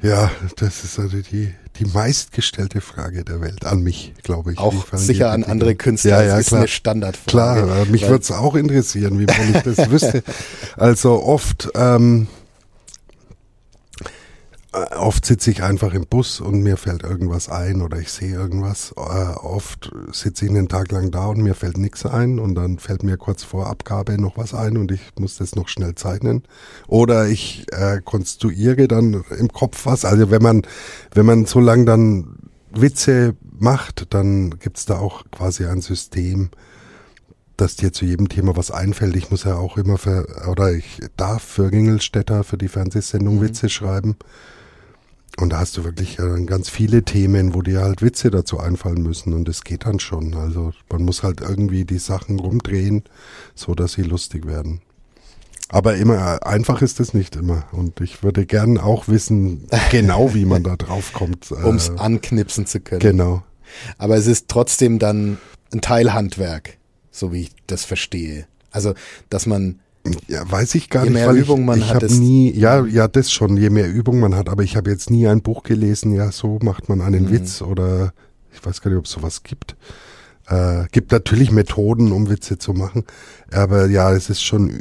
[0.00, 4.58] Ja, das ist also die, die meistgestellte Frage der Welt an mich, glaube ich.
[4.58, 6.10] Auch sicher an andere Künstler.
[6.10, 6.60] Ja, ja, das ist klar.
[6.60, 7.62] eine Standardfrage.
[7.62, 10.22] Klar, mich würde es auch interessieren, wie man ich das wüsste.
[10.76, 12.37] Also oft ähm, äh,
[14.96, 18.92] oft sitze ich einfach im Bus und mir fällt irgendwas ein oder ich sehe irgendwas.
[18.96, 22.78] Äh, oft sitze ich einen Tag lang da und mir fällt nichts ein und dann
[22.78, 26.42] fällt mir kurz vor Abgabe noch was ein und ich muss das noch schnell zeichnen.
[26.86, 30.04] Oder ich äh, konstruiere dann im Kopf was.
[30.04, 30.62] Also wenn man,
[31.14, 32.36] wenn man so lange dann
[32.70, 36.50] Witze macht, dann gibt's da auch quasi ein System,
[37.56, 39.16] dass dir zu jedem Thema was einfällt.
[39.16, 43.42] Ich muss ja auch immer für, oder ich darf für Ringelstädter, für die Fernsehsendung mhm.
[43.42, 44.16] Witze schreiben.
[45.40, 49.02] Und da hast du wirklich äh, ganz viele Themen, wo dir halt Witze dazu einfallen
[49.02, 49.34] müssen.
[49.34, 50.34] Und es geht dann schon.
[50.34, 53.04] Also man muss halt irgendwie die Sachen rumdrehen,
[53.54, 54.80] so dass sie lustig werden.
[55.68, 57.64] Aber immer einfach ist es nicht immer.
[57.70, 61.52] Und ich würde gern auch wissen, genau wie man da drauf kommt.
[61.62, 63.00] um es äh, anknipsen zu können.
[63.00, 63.42] Genau.
[63.96, 65.38] Aber es ist trotzdem dann
[65.72, 66.78] ein Teilhandwerk,
[67.12, 68.46] so wie ich das verstehe.
[68.72, 68.94] Also,
[69.30, 69.78] dass man
[70.26, 71.20] ja, weiß ich gar je nicht.
[71.20, 74.34] Je mehr Übung man ich hat, nie, ja, ja, das schon, je mehr Übung man
[74.34, 77.30] hat, aber ich habe jetzt nie ein Buch gelesen, ja, so macht man einen mhm.
[77.32, 78.12] Witz oder
[78.52, 79.76] ich weiß gar nicht, ob es sowas gibt.
[80.46, 83.04] Äh, gibt natürlich Methoden, um Witze zu machen,
[83.52, 84.80] aber ja, es ist schon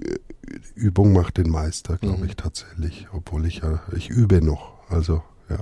[0.75, 2.30] Übung macht den Meister, glaube mhm.
[2.30, 5.60] ich tatsächlich, obwohl ich ja, ich übe noch, also ja.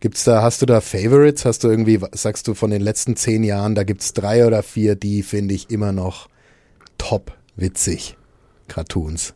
[0.00, 1.44] Gibt's da, hast du da Favorites?
[1.44, 4.96] Hast du irgendwie, sagst du von den letzten zehn Jahren, da gibt's drei oder vier,
[4.96, 6.28] die finde ich immer noch
[6.98, 8.16] top witzig.
[8.72, 9.34] Cartoons.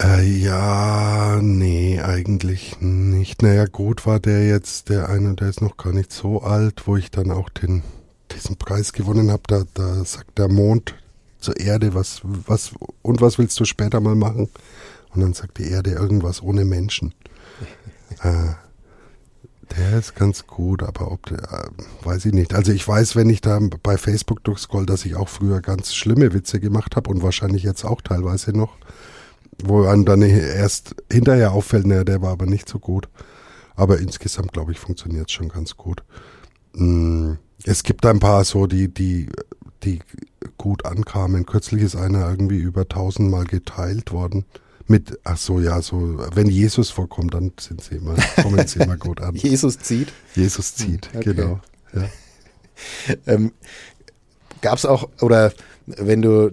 [0.00, 3.42] Äh, ja, nee, eigentlich nicht.
[3.42, 6.96] Naja, gut war der jetzt, der eine, der ist noch gar nicht so alt, wo
[6.96, 7.82] ich dann auch den,
[8.30, 9.42] diesen Preis gewonnen habe.
[9.48, 10.94] Da, da sagt der Mond
[11.40, 14.48] zur Erde, was, was, und was willst du später mal machen?
[15.12, 17.12] Und dann sagt die Erde irgendwas ohne Menschen.
[18.22, 18.52] äh,
[19.76, 22.54] der ist ganz gut, aber ob der, äh, weiß ich nicht.
[22.54, 26.32] Also ich weiß, wenn ich da bei Facebook durchscroll, dass ich auch früher ganz schlimme
[26.32, 28.76] Witze gemacht habe und wahrscheinlich jetzt auch teilweise noch
[29.62, 33.08] wo einem dann erst hinterher auffällt, naja, der war aber nicht so gut.
[33.74, 36.02] Aber insgesamt, glaube ich, funktioniert es schon ganz gut.
[36.74, 39.28] Mm, es gibt ein paar so, die, die,
[39.82, 40.00] die
[40.56, 41.46] gut ankamen.
[41.46, 44.44] Kürzlich ist einer irgendwie über tausendmal geteilt worden.
[44.88, 48.96] Mit, ach so, ja, so, wenn Jesus vorkommt, dann sind sie immer, kommen sie immer
[48.96, 49.34] gut an.
[49.34, 50.12] Jesus zieht?
[50.34, 51.34] Jesus zieht, okay.
[51.34, 51.60] genau.
[51.92, 52.08] Ja.
[53.26, 53.52] ähm,
[54.62, 55.52] Gab es auch, oder
[55.86, 56.50] wenn du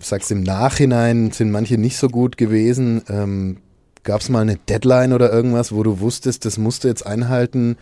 [0.00, 3.58] sagst, im Nachhinein sind manche nicht so gut gewesen, ähm,
[4.02, 7.76] gab es mal eine Deadline oder irgendwas, wo du wusstest, das musst du jetzt einhalten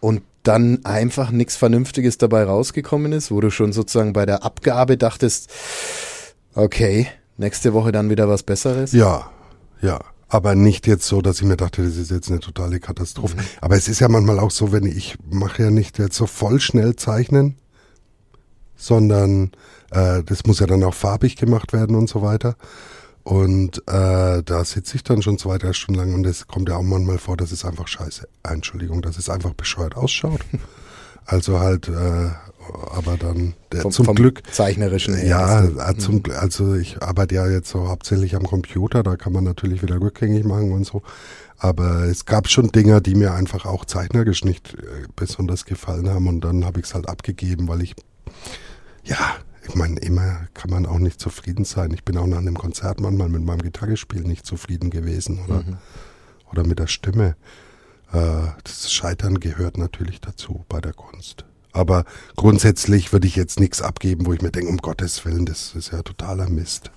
[0.00, 4.96] und dann einfach nichts Vernünftiges dabei rausgekommen ist, wo du schon sozusagen bei der Abgabe
[4.96, 5.50] dachtest,
[6.54, 7.06] okay,
[7.38, 8.92] nächste Woche dann wieder was Besseres?
[8.92, 9.30] Ja,
[9.80, 10.00] ja.
[10.30, 13.36] Aber nicht jetzt so, dass ich mir dachte, das ist jetzt eine totale Katastrophe.
[13.36, 13.42] Mhm.
[13.62, 16.60] Aber es ist ja manchmal auch so, wenn ich mache ja nicht jetzt so voll
[16.60, 17.56] schnell zeichnen,
[18.76, 19.52] sondern
[19.90, 22.56] äh, das muss ja dann auch farbig gemacht werden und so weiter.
[23.24, 26.76] Und äh, da sitze ich dann schon zwei, drei Stunden lang und es kommt ja
[26.76, 30.40] auch manchmal vor, dass es einfach scheiße, Entschuldigung, dass es einfach bescheuert ausschaut.
[31.30, 32.30] Also halt, äh,
[32.90, 35.26] aber dann der, vom, zum vom Glück zeichnerischen her.
[35.26, 36.32] Ja, äh, zum, mhm.
[36.38, 40.44] also ich arbeite ja jetzt so hauptsächlich am Computer, da kann man natürlich wieder rückgängig
[40.44, 41.02] machen und so.
[41.56, 46.28] Aber es gab schon Dinge, die mir einfach auch zeichnerisch nicht äh, besonders gefallen haben
[46.28, 47.94] und dann habe ich es halt abgegeben, weil ich
[49.04, 51.90] ja, ich meine, immer kann man auch nicht zufrieden sein.
[51.92, 55.76] Ich bin auch nach einem Konzert manchmal mit meinem Gitarrespiel nicht zufrieden gewesen oder, mhm.
[56.50, 57.36] oder mit der Stimme.
[58.12, 61.44] Äh, das Scheitern gehört natürlich dazu bei der Kunst.
[61.78, 65.76] Aber grundsätzlich würde ich jetzt nichts abgeben, wo ich mir denke, um Gottes Willen, das
[65.76, 66.90] ist ja totaler Mist.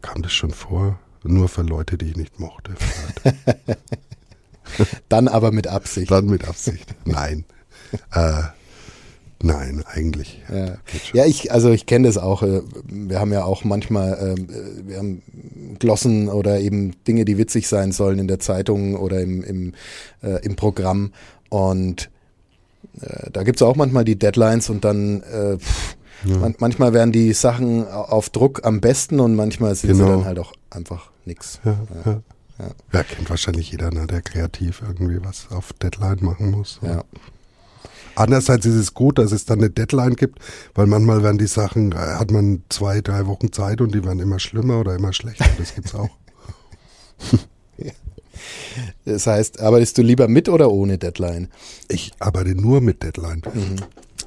[0.00, 0.98] Kam das schon vor?
[1.24, 2.72] Nur für Leute, die ich nicht mochte.
[5.10, 6.10] Dann aber mit Absicht.
[6.10, 6.94] Dann mit Absicht.
[7.04, 7.44] Nein.
[8.12, 8.44] äh,
[9.40, 10.42] Nein, eigentlich.
[10.50, 10.78] Ja,
[11.12, 12.42] ja ich, also ich kenne das auch.
[12.42, 15.22] Äh, wir haben ja auch manchmal, ähm, äh, wir haben
[15.78, 19.74] Glossen oder eben Dinge, die witzig sein sollen in der Zeitung oder im, im,
[20.22, 21.12] äh, im Programm.
[21.50, 22.10] Und
[23.00, 26.36] äh, da gibt's auch manchmal die Deadlines und dann äh, pff, ja.
[26.38, 30.04] man, manchmal werden die Sachen auf Druck am besten und manchmal sind genau.
[30.04, 31.60] sie dann halt auch einfach nix.
[31.64, 32.12] Ja, ja.
[32.58, 32.68] ja.
[32.92, 36.80] ja kennt wahrscheinlich jeder, ne, der kreativ irgendwie was auf Deadline machen muss.
[36.82, 37.04] Ja.
[38.14, 40.40] Andererseits ist es gut, dass es dann eine Deadline gibt,
[40.74, 44.18] weil manchmal werden die Sachen, äh, hat man zwei, drei Wochen Zeit und die werden
[44.18, 45.46] immer schlimmer oder immer schlechter.
[45.56, 46.10] Das gibt's auch.
[49.08, 51.48] Das heißt, arbeitest du lieber mit oder ohne Deadline?
[51.88, 53.42] Ich arbeite nur mit Deadline.
[53.52, 53.76] Mhm.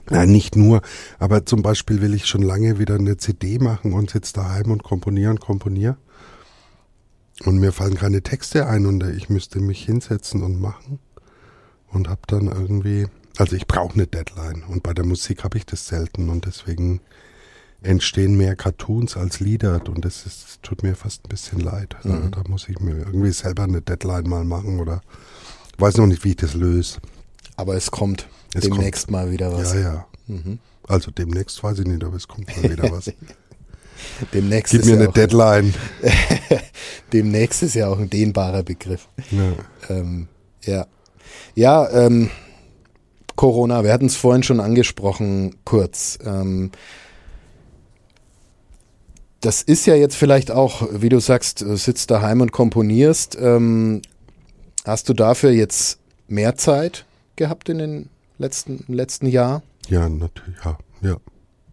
[0.10, 0.82] Nein, nicht nur,
[1.20, 4.84] aber zum Beispiel will ich schon lange wieder eine CD machen und sitze daheim und
[4.84, 5.98] komponiere und komponiere.
[7.46, 11.00] Und mir fallen keine Texte ein und ich müsste mich hinsetzen und machen.
[11.88, 15.66] Und habe dann irgendwie also ich brauche eine Deadline und bei der Musik habe ich
[15.66, 17.02] das selten und deswegen
[17.84, 21.96] entstehen mehr Cartoons als Lieder und das ist, tut mir fast ein bisschen leid.
[22.04, 22.12] Mhm.
[22.12, 25.02] Also da muss ich mir irgendwie selber eine Deadline mal machen oder
[25.78, 27.00] weiß noch nicht, wie ich das löse.
[27.58, 29.12] Aber es kommt es demnächst kommt.
[29.12, 29.74] mal wieder was.
[29.74, 30.06] Ja, ja.
[30.28, 30.60] Mhm.
[30.88, 33.12] Also demnächst weiß ich nicht, aber es kommt mal wieder was.
[34.34, 35.74] demnächst Gib mir ja eine Deadline.
[37.14, 39.08] demnächst ist ja auch ein dehnbarer Begriff.
[39.32, 39.96] Ja.
[39.96, 40.28] Ähm,
[40.64, 40.86] ja.
[41.56, 42.30] Ja, ähm,
[43.36, 46.20] Corona, wir hatten es vorhin schon angesprochen, kurz.
[46.24, 46.72] Ähm,
[49.42, 53.38] das ist ja jetzt vielleicht auch, wie du sagst, sitzt daheim und komponierst.
[53.40, 54.02] Ähm,
[54.86, 59.64] hast du dafür jetzt mehr Zeit gehabt in den letzten, im letzten Jahr?
[59.88, 61.18] Ja, natürlich, ja, ja.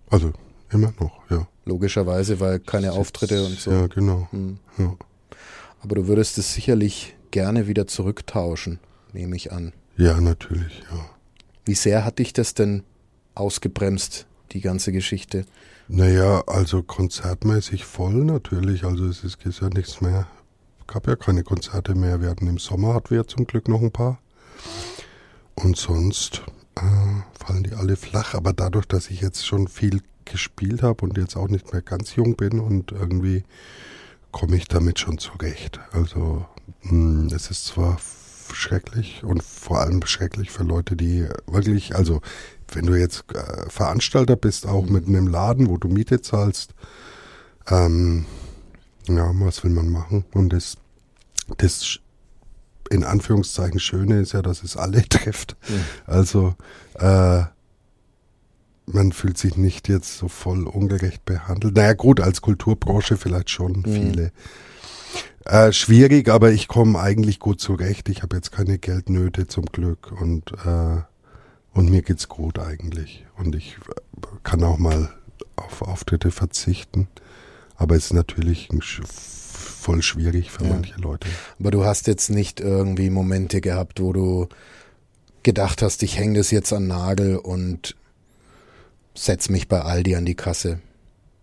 [0.08, 0.32] Also
[0.70, 1.46] immer noch, ja.
[1.66, 3.70] Logischerweise, weil keine Auftritte und so.
[3.70, 4.28] Ja, genau.
[4.30, 4.58] Hm.
[4.78, 4.96] Ja.
[5.82, 8.78] Aber du würdest es sicherlich gerne wieder zurücktauschen,
[9.12, 9.74] nehme ich an.
[9.98, 11.04] Ja, natürlich, ja.
[11.66, 12.82] Wie sehr hat dich das denn
[13.34, 15.44] ausgebremst, die ganze Geschichte?
[15.88, 18.84] Naja, also konzertmäßig voll natürlich.
[18.84, 20.26] Also es ist, ist ja nichts mehr.
[20.86, 22.20] Gab ja keine Konzerte mehr.
[22.20, 24.18] Wir hatten im Sommer hatten wir zum Glück noch ein paar.
[25.54, 26.42] Und sonst
[26.76, 26.82] äh,
[27.44, 28.34] fallen die alle flach.
[28.34, 32.14] Aber dadurch, dass ich jetzt schon viel gespielt habe und jetzt auch nicht mehr ganz
[32.16, 33.44] jung bin und irgendwie
[34.30, 35.80] komme ich damit schon zurecht.
[35.92, 36.46] Also
[36.82, 37.98] Hm, Es ist zwar
[38.54, 42.20] schrecklich und vor allem schrecklich für Leute, die wirklich, also
[42.72, 46.74] wenn du jetzt äh, Veranstalter bist, auch mit einem Laden, wo du Miete zahlst,
[47.68, 48.26] ähm,
[49.08, 50.24] ja, was will man machen?
[50.32, 50.76] Und das,
[51.56, 51.98] das
[52.90, 55.56] in Anführungszeichen Schöne ist ja, dass es alle trifft.
[56.06, 56.54] Also
[56.94, 57.44] äh,
[58.86, 61.76] man fühlt sich nicht jetzt so voll ungerecht behandelt.
[61.76, 64.32] Naja gut, als Kulturbranche vielleicht schon viele.
[65.44, 68.08] Äh, schwierig, aber ich komme eigentlich gut zurecht.
[68.08, 71.00] Ich habe jetzt keine Geldnöte zum Glück und, äh,
[71.72, 73.24] und mir geht's gut eigentlich.
[73.36, 75.10] Und ich äh, kann auch mal
[75.56, 77.08] auf Auftritte verzichten.
[77.76, 78.68] Aber es ist natürlich
[79.06, 80.70] voll schwierig für Ja.
[80.70, 81.28] manche Leute.
[81.58, 84.48] Aber du hast jetzt nicht irgendwie Momente gehabt, wo du
[85.44, 87.96] gedacht hast, ich hänge das jetzt an Nagel und
[89.14, 90.80] setz mich bei Aldi an die Kasse.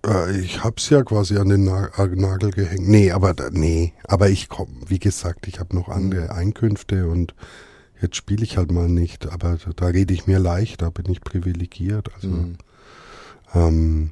[0.06, 2.88] Äh, Ich hab's ja quasi an den Na Nagel gehängt.
[2.88, 7.34] Nee, aber nee, aber ich komm, wie gesagt, ich habe noch andere Einkünfte und
[8.02, 11.22] jetzt spiele ich halt mal nicht, aber da, rede ich mir leicht, da bin ich
[11.22, 12.10] privilegiert.
[12.16, 12.58] Also Mhm.
[13.54, 14.12] ähm,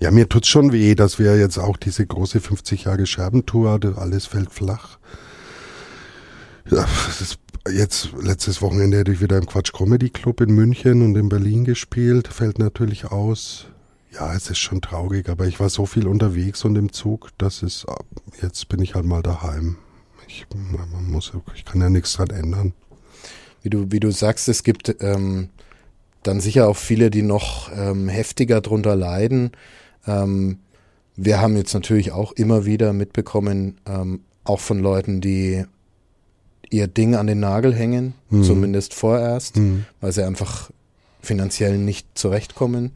[0.00, 3.96] ja, mir tut's schon weh, dass wir jetzt auch diese große 50 Jahre Scherbentour, das
[3.96, 4.98] alles fällt flach.
[6.70, 7.38] Ja, ist
[7.70, 11.64] jetzt letztes Wochenende hätte ich wieder im Quatsch Comedy Club in München und in Berlin
[11.64, 13.66] gespielt, fällt natürlich aus.
[14.12, 17.62] Ja, es ist schon traurig, aber ich war so viel unterwegs und im Zug, dass
[17.62, 17.84] es
[18.40, 19.76] jetzt bin ich halt mal daheim.
[20.26, 22.72] Ich, man muss, ich kann ja nichts dran ändern.
[23.62, 25.48] Wie du, wie du sagst, es gibt ähm,
[26.22, 29.52] dann sicher auch viele, die noch ähm, heftiger drunter leiden.
[30.06, 30.58] Ähm,
[31.16, 35.64] wir haben jetzt natürlich auch immer wieder mitbekommen, ähm, auch von Leuten, die
[36.70, 38.42] ihr Ding an den Nagel hängen, Mhm.
[38.44, 39.84] zumindest vorerst, Hm.
[40.00, 40.70] weil sie einfach
[41.22, 42.92] finanziell nicht zurechtkommen.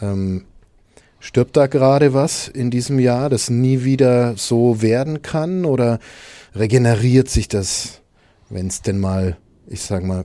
[0.00, 0.44] Ähm,
[1.18, 5.64] stirbt da gerade was in diesem Jahr, das nie wieder so werden kann?
[5.64, 5.98] Oder
[6.54, 8.02] regeneriert sich das,
[8.48, 10.24] wenn es denn mal, ich sag mal,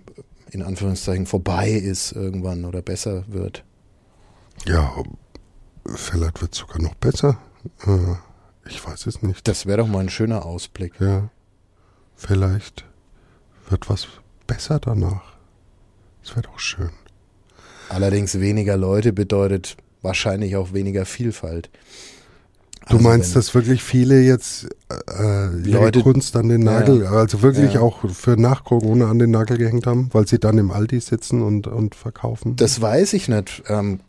[0.52, 3.64] in Anführungszeichen vorbei ist irgendwann oder besser wird?
[4.66, 4.94] Ja,
[5.96, 7.38] vielleicht wird es sogar noch besser.
[7.86, 8.16] Äh,
[8.68, 9.48] ich weiß es nicht.
[9.48, 10.94] Das wäre doch mal ein schöner Ausblick.
[11.00, 11.30] Ja,
[12.16, 12.86] vielleicht
[13.70, 14.08] wird was
[14.46, 15.38] besser danach.
[16.22, 16.92] Das wäre doch schön.
[17.92, 21.70] Allerdings weniger Leute bedeutet wahrscheinlich auch weniger Vielfalt.
[22.90, 27.42] Du Also meinst, dass wirklich viele jetzt äh, Leute- Kunst an den Ja, Nagel, also
[27.44, 27.82] wirklich Ja.
[27.82, 31.44] auch für nach Corona an den Nagel gehängt haben, weil sie dann im Aldi sitzen
[31.44, 32.56] und, und verkaufen?
[32.56, 33.62] Das weiß ich nicht.
[33.68, 34.00] Ähm,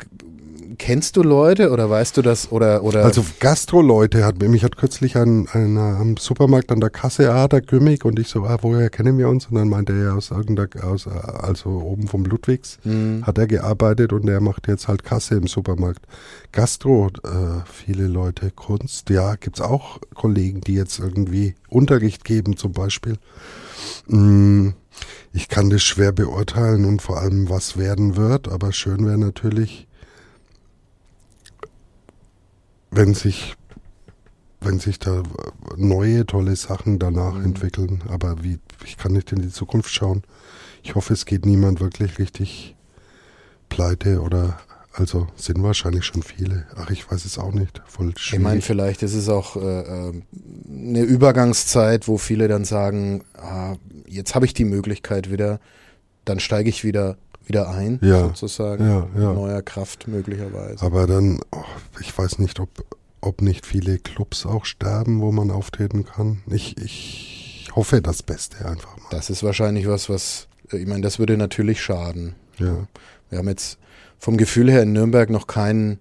[0.78, 5.16] kennst du Leute oder weißt du das oder oder Also Gastro-Leute hat mich hat kürzlich
[5.16, 8.90] ein, ein, am Supermarkt an der Kasse, ah, der Grimmig, und ich so, ah, woher
[8.90, 9.46] kennen wir uns?
[9.46, 14.12] Und dann meinte er aus irgendeiner, aus, also oben vom Ludwigs, Hm, hat er gearbeitet
[14.12, 16.04] und er macht jetzt halt Kasse im Supermarkt.
[16.52, 22.72] Gastro, äh, viele Leute, Kunst, ja, gibt's auch Kollegen, die jetzt irgendwie Unterricht geben zum
[22.72, 23.16] Beispiel.
[24.08, 24.70] Mm,
[25.32, 29.86] Ich kann das schwer beurteilen und vor allem, was werden wird, aber schön wäre natürlich,
[32.92, 33.56] wenn sich,
[34.60, 35.22] wenn sich da
[35.76, 37.44] neue tolle Sachen danach Mhm.
[37.46, 38.02] entwickeln.
[38.08, 40.22] Aber wie, ich kann nicht in die Zukunft schauen.
[40.84, 42.76] Ich hoffe, es geht niemand wirklich richtig
[43.68, 44.58] pleite oder
[44.94, 46.66] also sind wahrscheinlich schon viele.
[46.76, 47.80] Ach, ich weiß es auch nicht.
[47.86, 48.64] Voll ich meine, schwierig.
[48.66, 49.60] vielleicht ist es auch äh,
[50.08, 50.12] äh,
[50.68, 53.76] eine Übergangszeit, wo viele dann sagen, ah,
[54.06, 55.60] jetzt habe ich die Möglichkeit wieder,
[56.26, 57.16] dann steige ich wieder
[57.52, 58.84] wieder ein, Ja, sozusagen.
[58.88, 59.32] ja, ja.
[59.34, 60.82] Neuer Kraft möglicherweise.
[60.84, 61.62] Aber dann, oh,
[62.00, 62.70] ich weiß nicht, ob,
[63.20, 66.40] ob nicht viele Clubs auch sterben, wo man auftreten kann.
[66.46, 69.04] Ich, ich hoffe das Beste einfach mal.
[69.10, 72.34] Das ist wahrscheinlich was, was, äh, ich meine, das würde natürlich schaden.
[72.58, 72.86] Ja.
[73.28, 73.78] Wir haben jetzt
[74.18, 75.98] vom Gefühl her in Nürnberg noch kein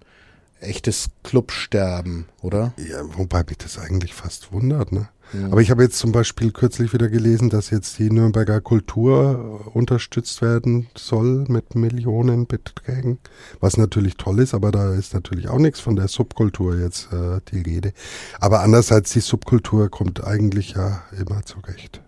[0.60, 2.72] echtes Clubsterben, oder?
[2.78, 5.08] ja, wobei mich das eigentlich fast wundert, ne?
[5.50, 10.42] Aber ich habe jetzt zum Beispiel kürzlich wieder gelesen, dass jetzt die Nürnberger Kultur unterstützt
[10.42, 13.18] werden soll mit Millionenbeträgen,
[13.60, 17.40] was natürlich toll ist, aber da ist natürlich auch nichts von der Subkultur jetzt äh,
[17.50, 17.92] die Rede.
[18.40, 22.02] Aber andererseits, die Subkultur kommt eigentlich ja immer zurecht.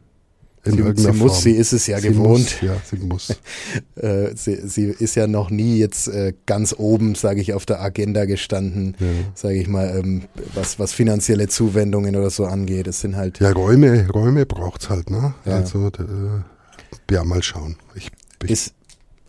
[0.65, 1.43] In sie, sie irgendeiner muss, Form.
[1.43, 2.29] sie ist es ja Sie gewohnt.
[2.39, 3.31] Muss, ja, sie muss.
[3.97, 7.81] Äh, sie, sie ist ja noch nie jetzt äh, ganz oben, sage ich, auf der
[7.83, 9.07] Agenda gestanden, Ja.
[9.35, 10.23] sage ich mal, ähm,
[10.55, 12.87] was, was finanzielle Zuwendungen oder so angeht.
[12.87, 15.35] Es sind halt, Ja, Räume, Räume braucht's halt, ne?
[15.45, 15.57] Ja.
[15.57, 17.77] Also, äh, ja, mal schauen.
[17.95, 18.11] Ich,
[18.43, 18.75] ich ist,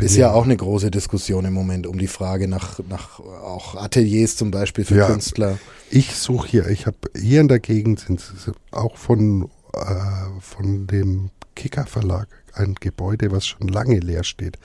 [0.02, 4.36] ist ja auch eine große Diskussion im Moment um die Frage nach, nach auch Ateliers
[4.38, 5.08] zum Beispiel für Ja.
[5.08, 5.58] Künstler.
[5.90, 8.22] Ich suche hier, ich habe hier in der Gegend sind
[8.72, 9.86] auch von, äh,
[10.42, 14.58] von dem Kicker Verlag ein Gebäude, was schon lange leer steht.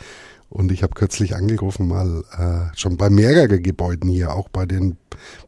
[0.48, 4.96] Und ich habe kürzlich angerufen, mal äh, schon bei mehreren Gebäuden hier, auch bei den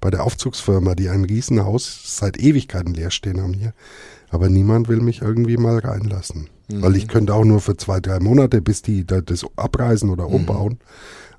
[0.01, 3.74] bei der Aufzugsfirma, die ein Riesenhaus seit Ewigkeiten leer stehen haben hier.
[4.30, 6.49] Aber niemand will mich irgendwie mal reinlassen.
[6.68, 6.82] Mhm.
[6.82, 10.34] Weil ich könnte auch nur für zwei, drei Monate, bis die das abreißen oder mhm.
[10.34, 10.78] umbauen,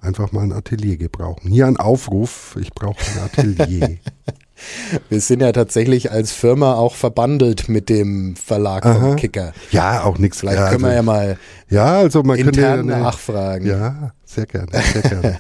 [0.02, 1.50] einfach mal ein Atelier gebrauchen.
[1.50, 3.98] Hier ein Aufruf, ich brauche ein Atelier.
[5.10, 9.00] Wir sind ja tatsächlich als Firma auch verbandelt mit dem Verlag Aha.
[9.00, 9.54] vom Kicker.
[9.72, 10.40] Ja, auch nichts.
[10.40, 11.38] Vielleicht ja, können also, wir ja mal
[11.70, 13.66] ja, also man intern ja, nachfragen.
[13.66, 15.40] Ja, sehr gerne, sehr gerne.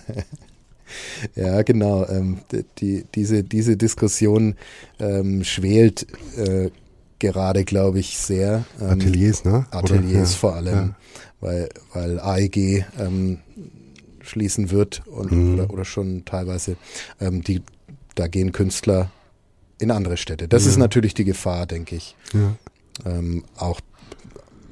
[1.35, 2.07] ja, genau.
[2.07, 2.39] Ähm,
[2.79, 4.55] die, diese, diese Diskussion
[4.99, 6.07] ähm, schwelt
[6.37, 6.71] äh,
[7.19, 8.65] gerade, glaube ich, sehr.
[8.81, 9.65] Ähm, Ateliers, ne?
[9.69, 10.95] Ateliers Oder, vor allem, ja.
[11.39, 13.39] weil, weil AEG ähm,
[14.21, 15.53] schließen wird und, mhm.
[15.53, 16.77] oder, oder schon teilweise.
[17.21, 17.61] Ähm, die,
[18.15, 19.11] da gehen Künstler
[19.79, 20.47] in andere Städte.
[20.47, 20.71] Das ja.
[20.71, 22.15] ist natürlich die Gefahr, denke ich.
[22.33, 22.55] Ja.
[23.05, 23.79] Ähm, auch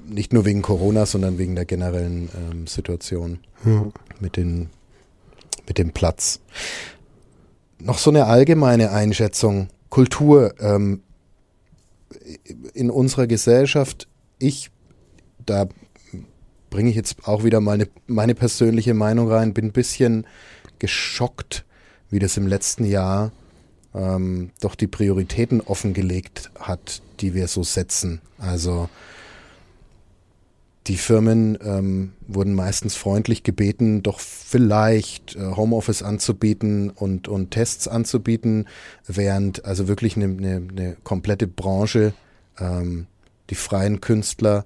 [0.07, 3.87] nicht nur wegen Corona, sondern wegen der generellen ähm, Situation ja.
[4.19, 4.69] mit, den,
[5.67, 6.39] mit dem Platz.
[7.79, 9.69] Noch so eine allgemeine Einschätzung.
[9.89, 11.01] Kultur ähm,
[12.73, 14.07] in unserer Gesellschaft,
[14.39, 14.71] ich,
[15.45, 15.67] da
[16.69, 20.25] bringe ich jetzt auch wieder meine, meine persönliche Meinung rein, bin ein bisschen
[20.79, 21.65] geschockt,
[22.11, 23.31] wie das im letzten Jahr
[23.95, 28.21] ähm, doch die Prioritäten offengelegt hat, die wir so setzen.
[28.37, 28.89] Also
[30.87, 37.87] die Firmen ähm, wurden meistens freundlich gebeten, doch vielleicht äh, Homeoffice anzubieten und, und Tests
[37.87, 38.67] anzubieten,
[39.05, 42.13] während also wirklich eine, eine, eine komplette Branche,
[42.59, 43.05] ähm,
[43.49, 44.65] die freien Künstler,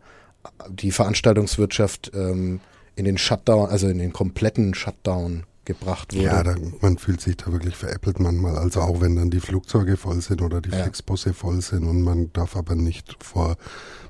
[0.70, 2.62] die Veranstaltungswirtschaft ähm,
[2.96, 6.24] in den Shutdown, also in den kompletten Shutdown gebracht wurde.
[6.24, 8.58] Ja, da, man fühlt sich da wirklich veräppelt manchmal.
[8.58, 10.84] Also auch wenn dann die Flugzeuge voll sind oder die ja.
[10.84, 13.58] Flixbusse voll sind und man darf aber nicht vor,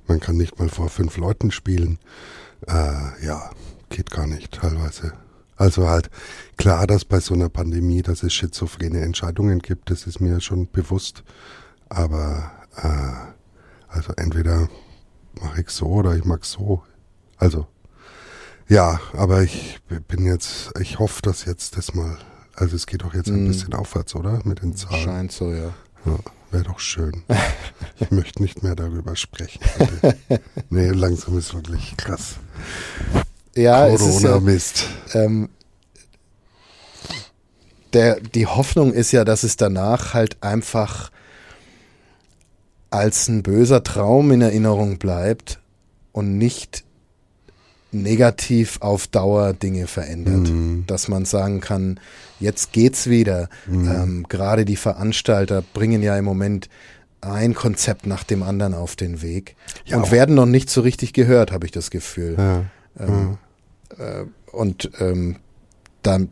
[0.08, 1.98] man kann nicht mal vor fünf Leuten spielen.
[2.68, 3.50] Äh, ja,
[3.90, 5.14] geht gar nicht teilweise.
[5.58, 6.10] Also halt
[6.58, 10.70] klar, dass bei so einer Pandemie, dass es schizophrene Entscheidungen gibt, das ist mir schon
[10.70, 11.24] bewusst.
[11.88, 13.34] Aber äh,
[13.88, 14.68] also entweder
[15.42, 16.84] mache ich so oder ich mag so.
[17.38, 17.68] Also
[18.68, 22.18] ja, aber ich bin jetzt, ich hoffe, dass jetzt das mal,
[22.56, 23.48] also es geht doch jetzt ein mm.
[23.48, 24.40] bisschen aufwärts, oder?
[24.44, 25.04] Mit den Zahlen.
[25.04, 25.74] Scheint so, ja.
[26.06, 26.20] ja
[26.52, 27.24] Wäre doch schön.
[28.00, 29.60] ich möchte nicht mehr darüber sprechen.
[30.70, 32.36] nee, langsam ist wirklich krass.
[33.56, 34.86] Ja, Corona-Mist.
[35.14, 35.50] Ja, ähm,
[37.94, 41.12] der, die Hoffnung ist ja, dass es danach halt einfach
[42.90, 45.60] als ein böser Traum in Erinnerung bleibt
[46.12, 46.84] und nicht
[48.02, 50.50] negativ auf Dauer Dinge verändert.
[50.50, 50.84] Mhm.
[50.88, 52.00] Dass man sagen kann,
[52.40, 53.50] jetzt geht's wieder.
[53.68, 53.88] Mhm.
[53.88, 56.70] Ähm, Gerade die Veranstalter bringen ja im Moment
[57.22, 61.14] ein Konzept nach dem anderen auf den Weg ja, und werden noch nicht so richtig
[61.14, 62.36] gehört, habe ich das Gefühl.
[62.38, 62.66] Ja.
[63.00, 63.38] Ähm,
[63.98, 65.38] äh, und ähm,
[66.04, 66.30] dann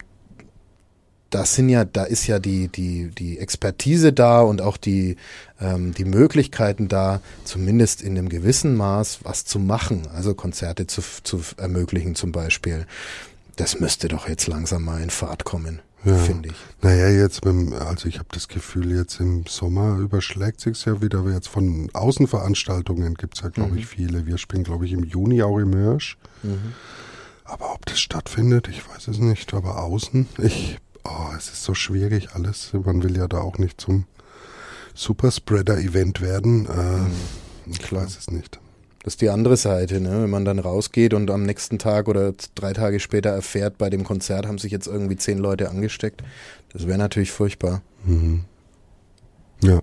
[1.34, 5.18] das sind ja, da ist ja die, die, die Expertise da und auch die,
[5.60, 11.02] ähm, die Möglichkeiten da, zumindest in einem gewissen Maß was zu machen, also Konzerte zu,
[11.24, 12.86] zu ermöglichen zum Beispiel.
[13.56, 16.16] Das müsste doch jetzt langsam mal in Fahrt kommen, ja.
[16.16, 16.56] finde ich.
[16.84, 21.24] Naja, jetzt, mit, also ich habe das Gefühl, jetzt im Sommer überschlägt sich's ja wieder.
[21.32, 23.78] Jetzt von Außenveranstaltungen gibt's ja, glaube mhm.
[23.80, 24.28] ich, viele.
[24.28, 26.18] Wir spielen, glaube ich, im Juni auch im Hirsch.
[26.44, 26.74] Mhm.
[27.44, 29.54] Aber ob das stattfindet, ich weiß es nicht.
[29.56, 32.72] Aber außen, ich oh, es ist so schwierig alles.
[32.74, 34.06] Man will ja da auch nicht zum
[34.96, 36.68] Superspreader-Event werden.
[36.68, 37.12] Äh, mhm.
[37.66, 38.60] Ich weiß es nicht.
[39.04, 40.24] Das ist die andere Seite, ne?
[40.24, 44.06] wenn man dann rausgeht und am nächsten Tag oder drei Tage später erfährt, bei dem
[44.06, 46.24] Konzert haben sich jetzt irgendwie zehn Leute angesteckt.
[46.72, 47.82] Das wäre natürlich furchtbar.
[48.06, 48.46] Mhm.
[49.62, 49.82] Ja.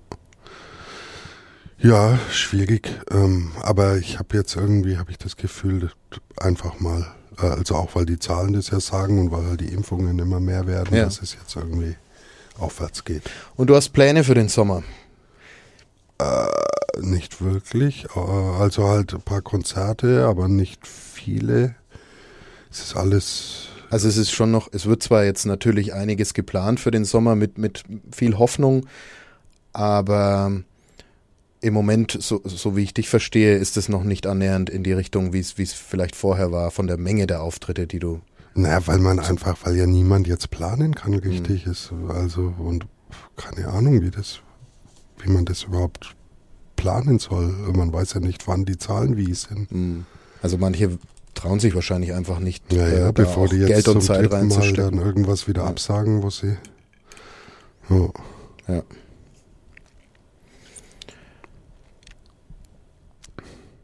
[1.78, 2.90] Ja, schwierig.
[3.10, 5.90] Ähm, aber ich habe jetzt irgendwie, habe ich das Gefühl,
[6.38, 7.06] einfach mal
[7.36, 10.66] also auch weil die Zahlen das ja sagen und weil halt die Impfungen immer mehr
[10.66, 11.04] werden, ja.
[11.04, 11.96] dass es jetzt irgendwie
[12.58, 13.22] aufwärts geht.
[13.56, 14.82] Und du hast Pläne für den Sommer?
[16.18, 18.06] Äh, nicht wirklich.
[18.14, 21.74] Äh, also halt ein paar Konzerte, aber nicht viele.
[22.70, 23.68] Es ist alles.
[23.90, 27.34] Also es ist schon noch, es wird zwar jetzt natürlich einiges geplant für den Sommer
[27.34, 28.86] mit, mit viel Hoffnung,
[29.72, 30.62] aber
[31.60, 34.92] im Moment, so, so wie ich dich verstehe, ist es noch nicht annähernd in die
[34.92, 38.20] Richtung, wie es vielleicht vorher war, von der Menge der Auftritte, die du.
[38.54, 41.72] Naja, weil man einfach, weil ja niemand jetzt planen kann, richtig mhm.
[41.72, 41.92] ist.
[42.08, 42.86] Also, und
[43.36, 44.40] keine Ahnung, wie das,
[45.22, 46.16] wie man das überhaupt
[46.76, 47.48] planen soll.
[47.74, 49.70] Man weiß ja nicht, wann die Zahlen wie sind.
[49.70, 50.06] Mhm.
[50.42, 50.98] Also manche
[51.34, 54.94] trauen sich wahrscheinlich einfach nicht, ja, ja, äh, bevor die jetzt Geld und Zeit reinzustellen.
[54.94, 56.56] Mal dann irgendwas wieder absagen, wo sie.
[57.88, 58.08] Ja.
[58.68, 58.82] ja.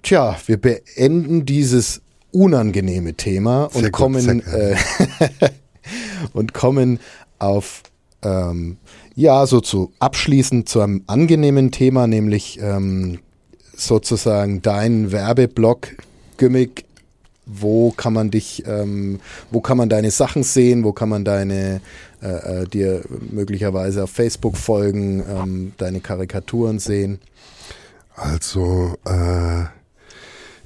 [0.06, 2.00] Tja, wir beenden dieses
[2.30, 4.76] unangenehme Thema Sehr und kommen äh,
[6.32, 7.00] und kommen
[7.40, 7.82] auf
[8.22, 8.76] ähm,
[9.16, 13.18] ja so zu abschließend zu einem angenehmen Thema, nämlich ähm,
[13.76, 15.88] sozusagen dein Werbeblock
[16.36, 16.84] Gimmick.
[17.44, 19.18] Wo kann man dich, ähm,
[19.50, 21.80] wo kann man deine Sachen sehen, wo kann man deine
[22.22, 23.02] äh, äh, dir
[23.32, 27.18] möglicherweise auf Facebook folgen, ähm, deine Karikaturen sehen?
[28.14, 29.64] Also, äh,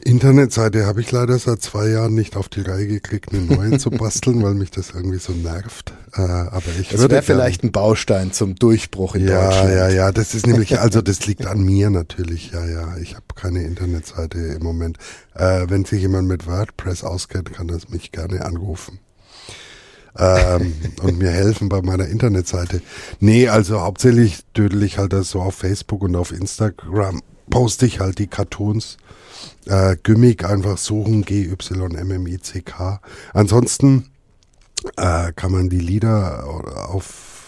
[0.05, 3.91] Internetseite habe ich leider seit zwei Jahren nicht auf die Reihe gekriegt, eine neue zu
[3.91, 5.93] basteln, weil mich das irgendwie so nervt.
[6.15, 9.71] Äh, aber ich Das würde wäre vielleicht ein Baustein zum Durchbruch in ja, Deutschland.
[9.71, 12.97] ja, ja, das ist nämlich, also das liegt an mir natürlich, ja, ja.
[12.99, 14.99] Ich habe keine Internetseite im Moment.
[15.35, 19.01] Äh, wenn sich jemand mit WordPress auskennt, kann das mich gerne anrufen.
[20.19, 22.83] ähm, und mir helfen bei meiner Internetseite.
[23.21, 28.01] Nee, also hauptsächlich dödel ich halt das so auf Facebook und auf Instagram poste ich
[28.01, 28.97] halt die Cartoons.
[29.67, 33.01] Äh, Gimmick einfach suchen, G-Y-M-M-I-C-K.
[33.35, 34.11] Ansonsten
[34.97, 36.45] äh, kann man die Lieder
[36.89, 37.41] auf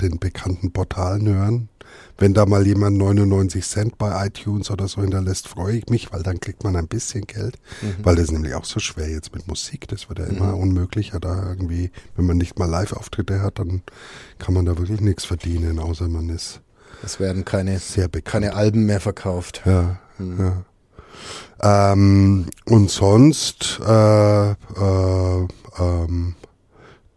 [0.00, 1.68] den bekannten Portalen hören.
[2.16, 6.22] Wenn da mal jemand 99 Cent bei iTunes oder so hinterlässt, freue ich mich, weil
[6.22, 7.58] dann kriegt man ein bisschen Geld.
[8.02, 9.88] Weil das ist nämlich auch so schwer jetzt mit Musik.
[9.88, 11.18] Das wird ja immer unmöglicher.
[11.18, 13.82] Da irgendwie, wenn man nicht mal Live-Auftritte hat, dann
[14.38, 16.60] kann man da wirklich nichts verdienen, außer man ist
[17.02, 17.80] Es werden keine,
[18.24, 19.62] keine Alben mehr verkauft.
[19.64, 20.64] Ja, ja.
[21.60, 25.46] Ähm, und sonst, äh, äh,
[25.78, 26.34] ähm,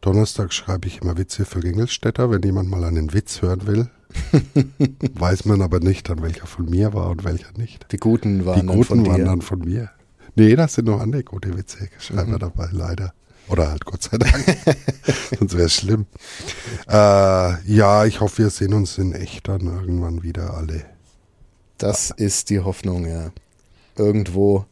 [0.02, 3.90] Donnerstag schreibe ich immer Witze für Ringelstädter, wenn jemand mal einen Witz hören will.
[5.16, 7.92] Weiß man aber nicht, dann welcher von mir war und welcher nicht.
[7.92, 9.90] Die guten waren Die dann von guten waren dann von mir.
[10.36, 12.34] Nee, das sind noch andere gute Witze, schreiben Mhm.
[12.36, 13.14] wir dabei, leider.
[13.50, 14.46] Oder halt Gott sei Dank.
[15.40, 16.06] Sonst wäre es schlimm.
[16.88, 20.86] Äh, ja, ich hoffe, wir sehen uns in echt dann irgendwann wieder alle.
[21.78, 23.32] Das ist die Hoffnung, ja.
[23.98, 24.66] Irgendwo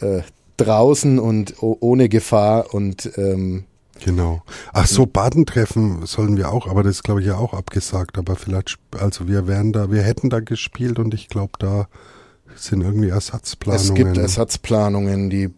[0.00, 0.22] äh,
[0.56, 3.64] draußen und ohne Gefahr und ähm,
[4.02, 4.42] Genau.
[4.72, 8.16] Ach so, Badentreffen sollen wir auch, aber das ist glaube ich ja auch abgesagt.
[8.16, 11.86] Aber vielleicht, also wir wären da, wir hätten da gespielt und ich glaube, da
[12.56, 13.88] sind irgendwie Ersatzplanungen.
[13.88, 15.50] es gibt Ersatzplanungen, die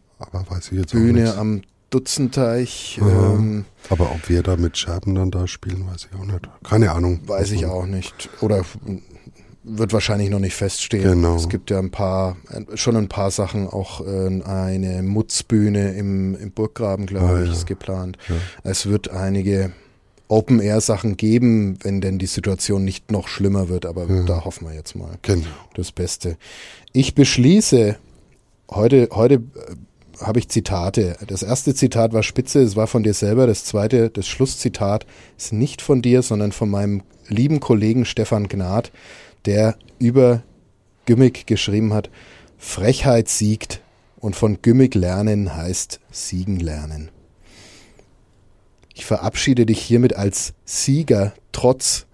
[0.91, 6.19] Bühne am Dutzenteich, ähm, Aber ob wir da mit Scherben dann da spielen, weiß ich
[6.19, 6.49] auch nicht.
[6.65, 7.21] Keine Ahnung.
[7.27, 8.31] weiß ich auch nicht.
[8.41, 8.65] Oder
[9.65, 11.05] wird wahrscheinlich noch nicht feststehen.
[11.05, 11.37] Genau.
[11.37, 12.37] Es gibt ja ein paar,
[12.75, 17.53] schon ein paar Sachen, auch äh, eine Mutzbühne im, im Burggraben, glaube Ah, ich, ja.
[17.55, 18.19] ist geplant.
[18.29, 18.35] Ja.
[18.65, 19.73] Es wird einige
[20.29, 24.23] Open-Air-Sachen geben, wenn denn die Situation nicht noch schlimmer wird, aber Ja.
[24.25, 25.47] da hoffen wir jetzt mal Genau.
[25.75, 26.37] das Beste.
[26.93, 27.97] Ich beschließe,
[28.71, 29.41] heute, heute äh,
[30.21, 31.17] habe ich Zitate.
[31.27, 33.47] Das erste Zitat war spitze, es war von dir selber.
[33.47, 35.05] Das zweite, das Schlusszitat,
[35.37, 38.91] ist nicht von dir, sondern von meinem lieben Kollegen Stefan Gnad,
[39.47, 40.43] der über
[41.07, 42.11] Gimmick geschrieben hat,
[42.59, 43.81] Frechheit siegt
[44.19, 47.11] und von Gimmick lernen heißt siegen lernen.
[48.95, 52.07] Ich verabschiede dich hiermit als Sieger trotz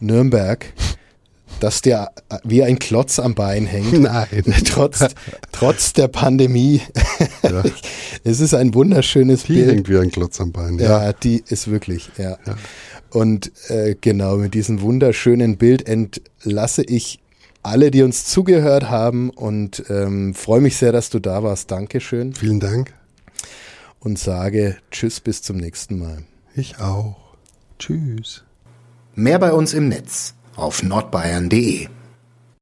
[0.00, 0.72] Nürnberg,
[1.60, 2.08] dass dir
[2.42, 4.00] wie ein Klotz am Bein hängt.
[4.00, 4.26] Nein.
[4.64, 5.04] trotz,
[5.52, 6.80] trotz der Pandemie.
[7.42, 7.62] Ja.
[8.26, 9.68] Es ist ein wunderschönes Die Bild.
[9.70, 10.78] hängt wie ein Klotz am Bein.
[10.78, 11.12] Ja, Ja.
[11.12, 12.38] die ist wirklich, ja.
[12.46, 12.56] Ja.
[13.14, 17.20] Und äh, genau, mit diesem wunderschönen Bild entlasse ich
[17.62, 21.70] alle, die uns zugehört haben und ähm, freue mich sehr, dass du da warst.
[21.70, 22.92] Dankeschön Vielen Dank.
[24.00, 26.24] und sage Tschüss, bis zum nächsten Mal.
[26.56, 27.36] Ich auch.
[27.78, 28.42] Tschüss.
[29.14, 31.86] Mehr bei uns im Netz auf nordbayern.de.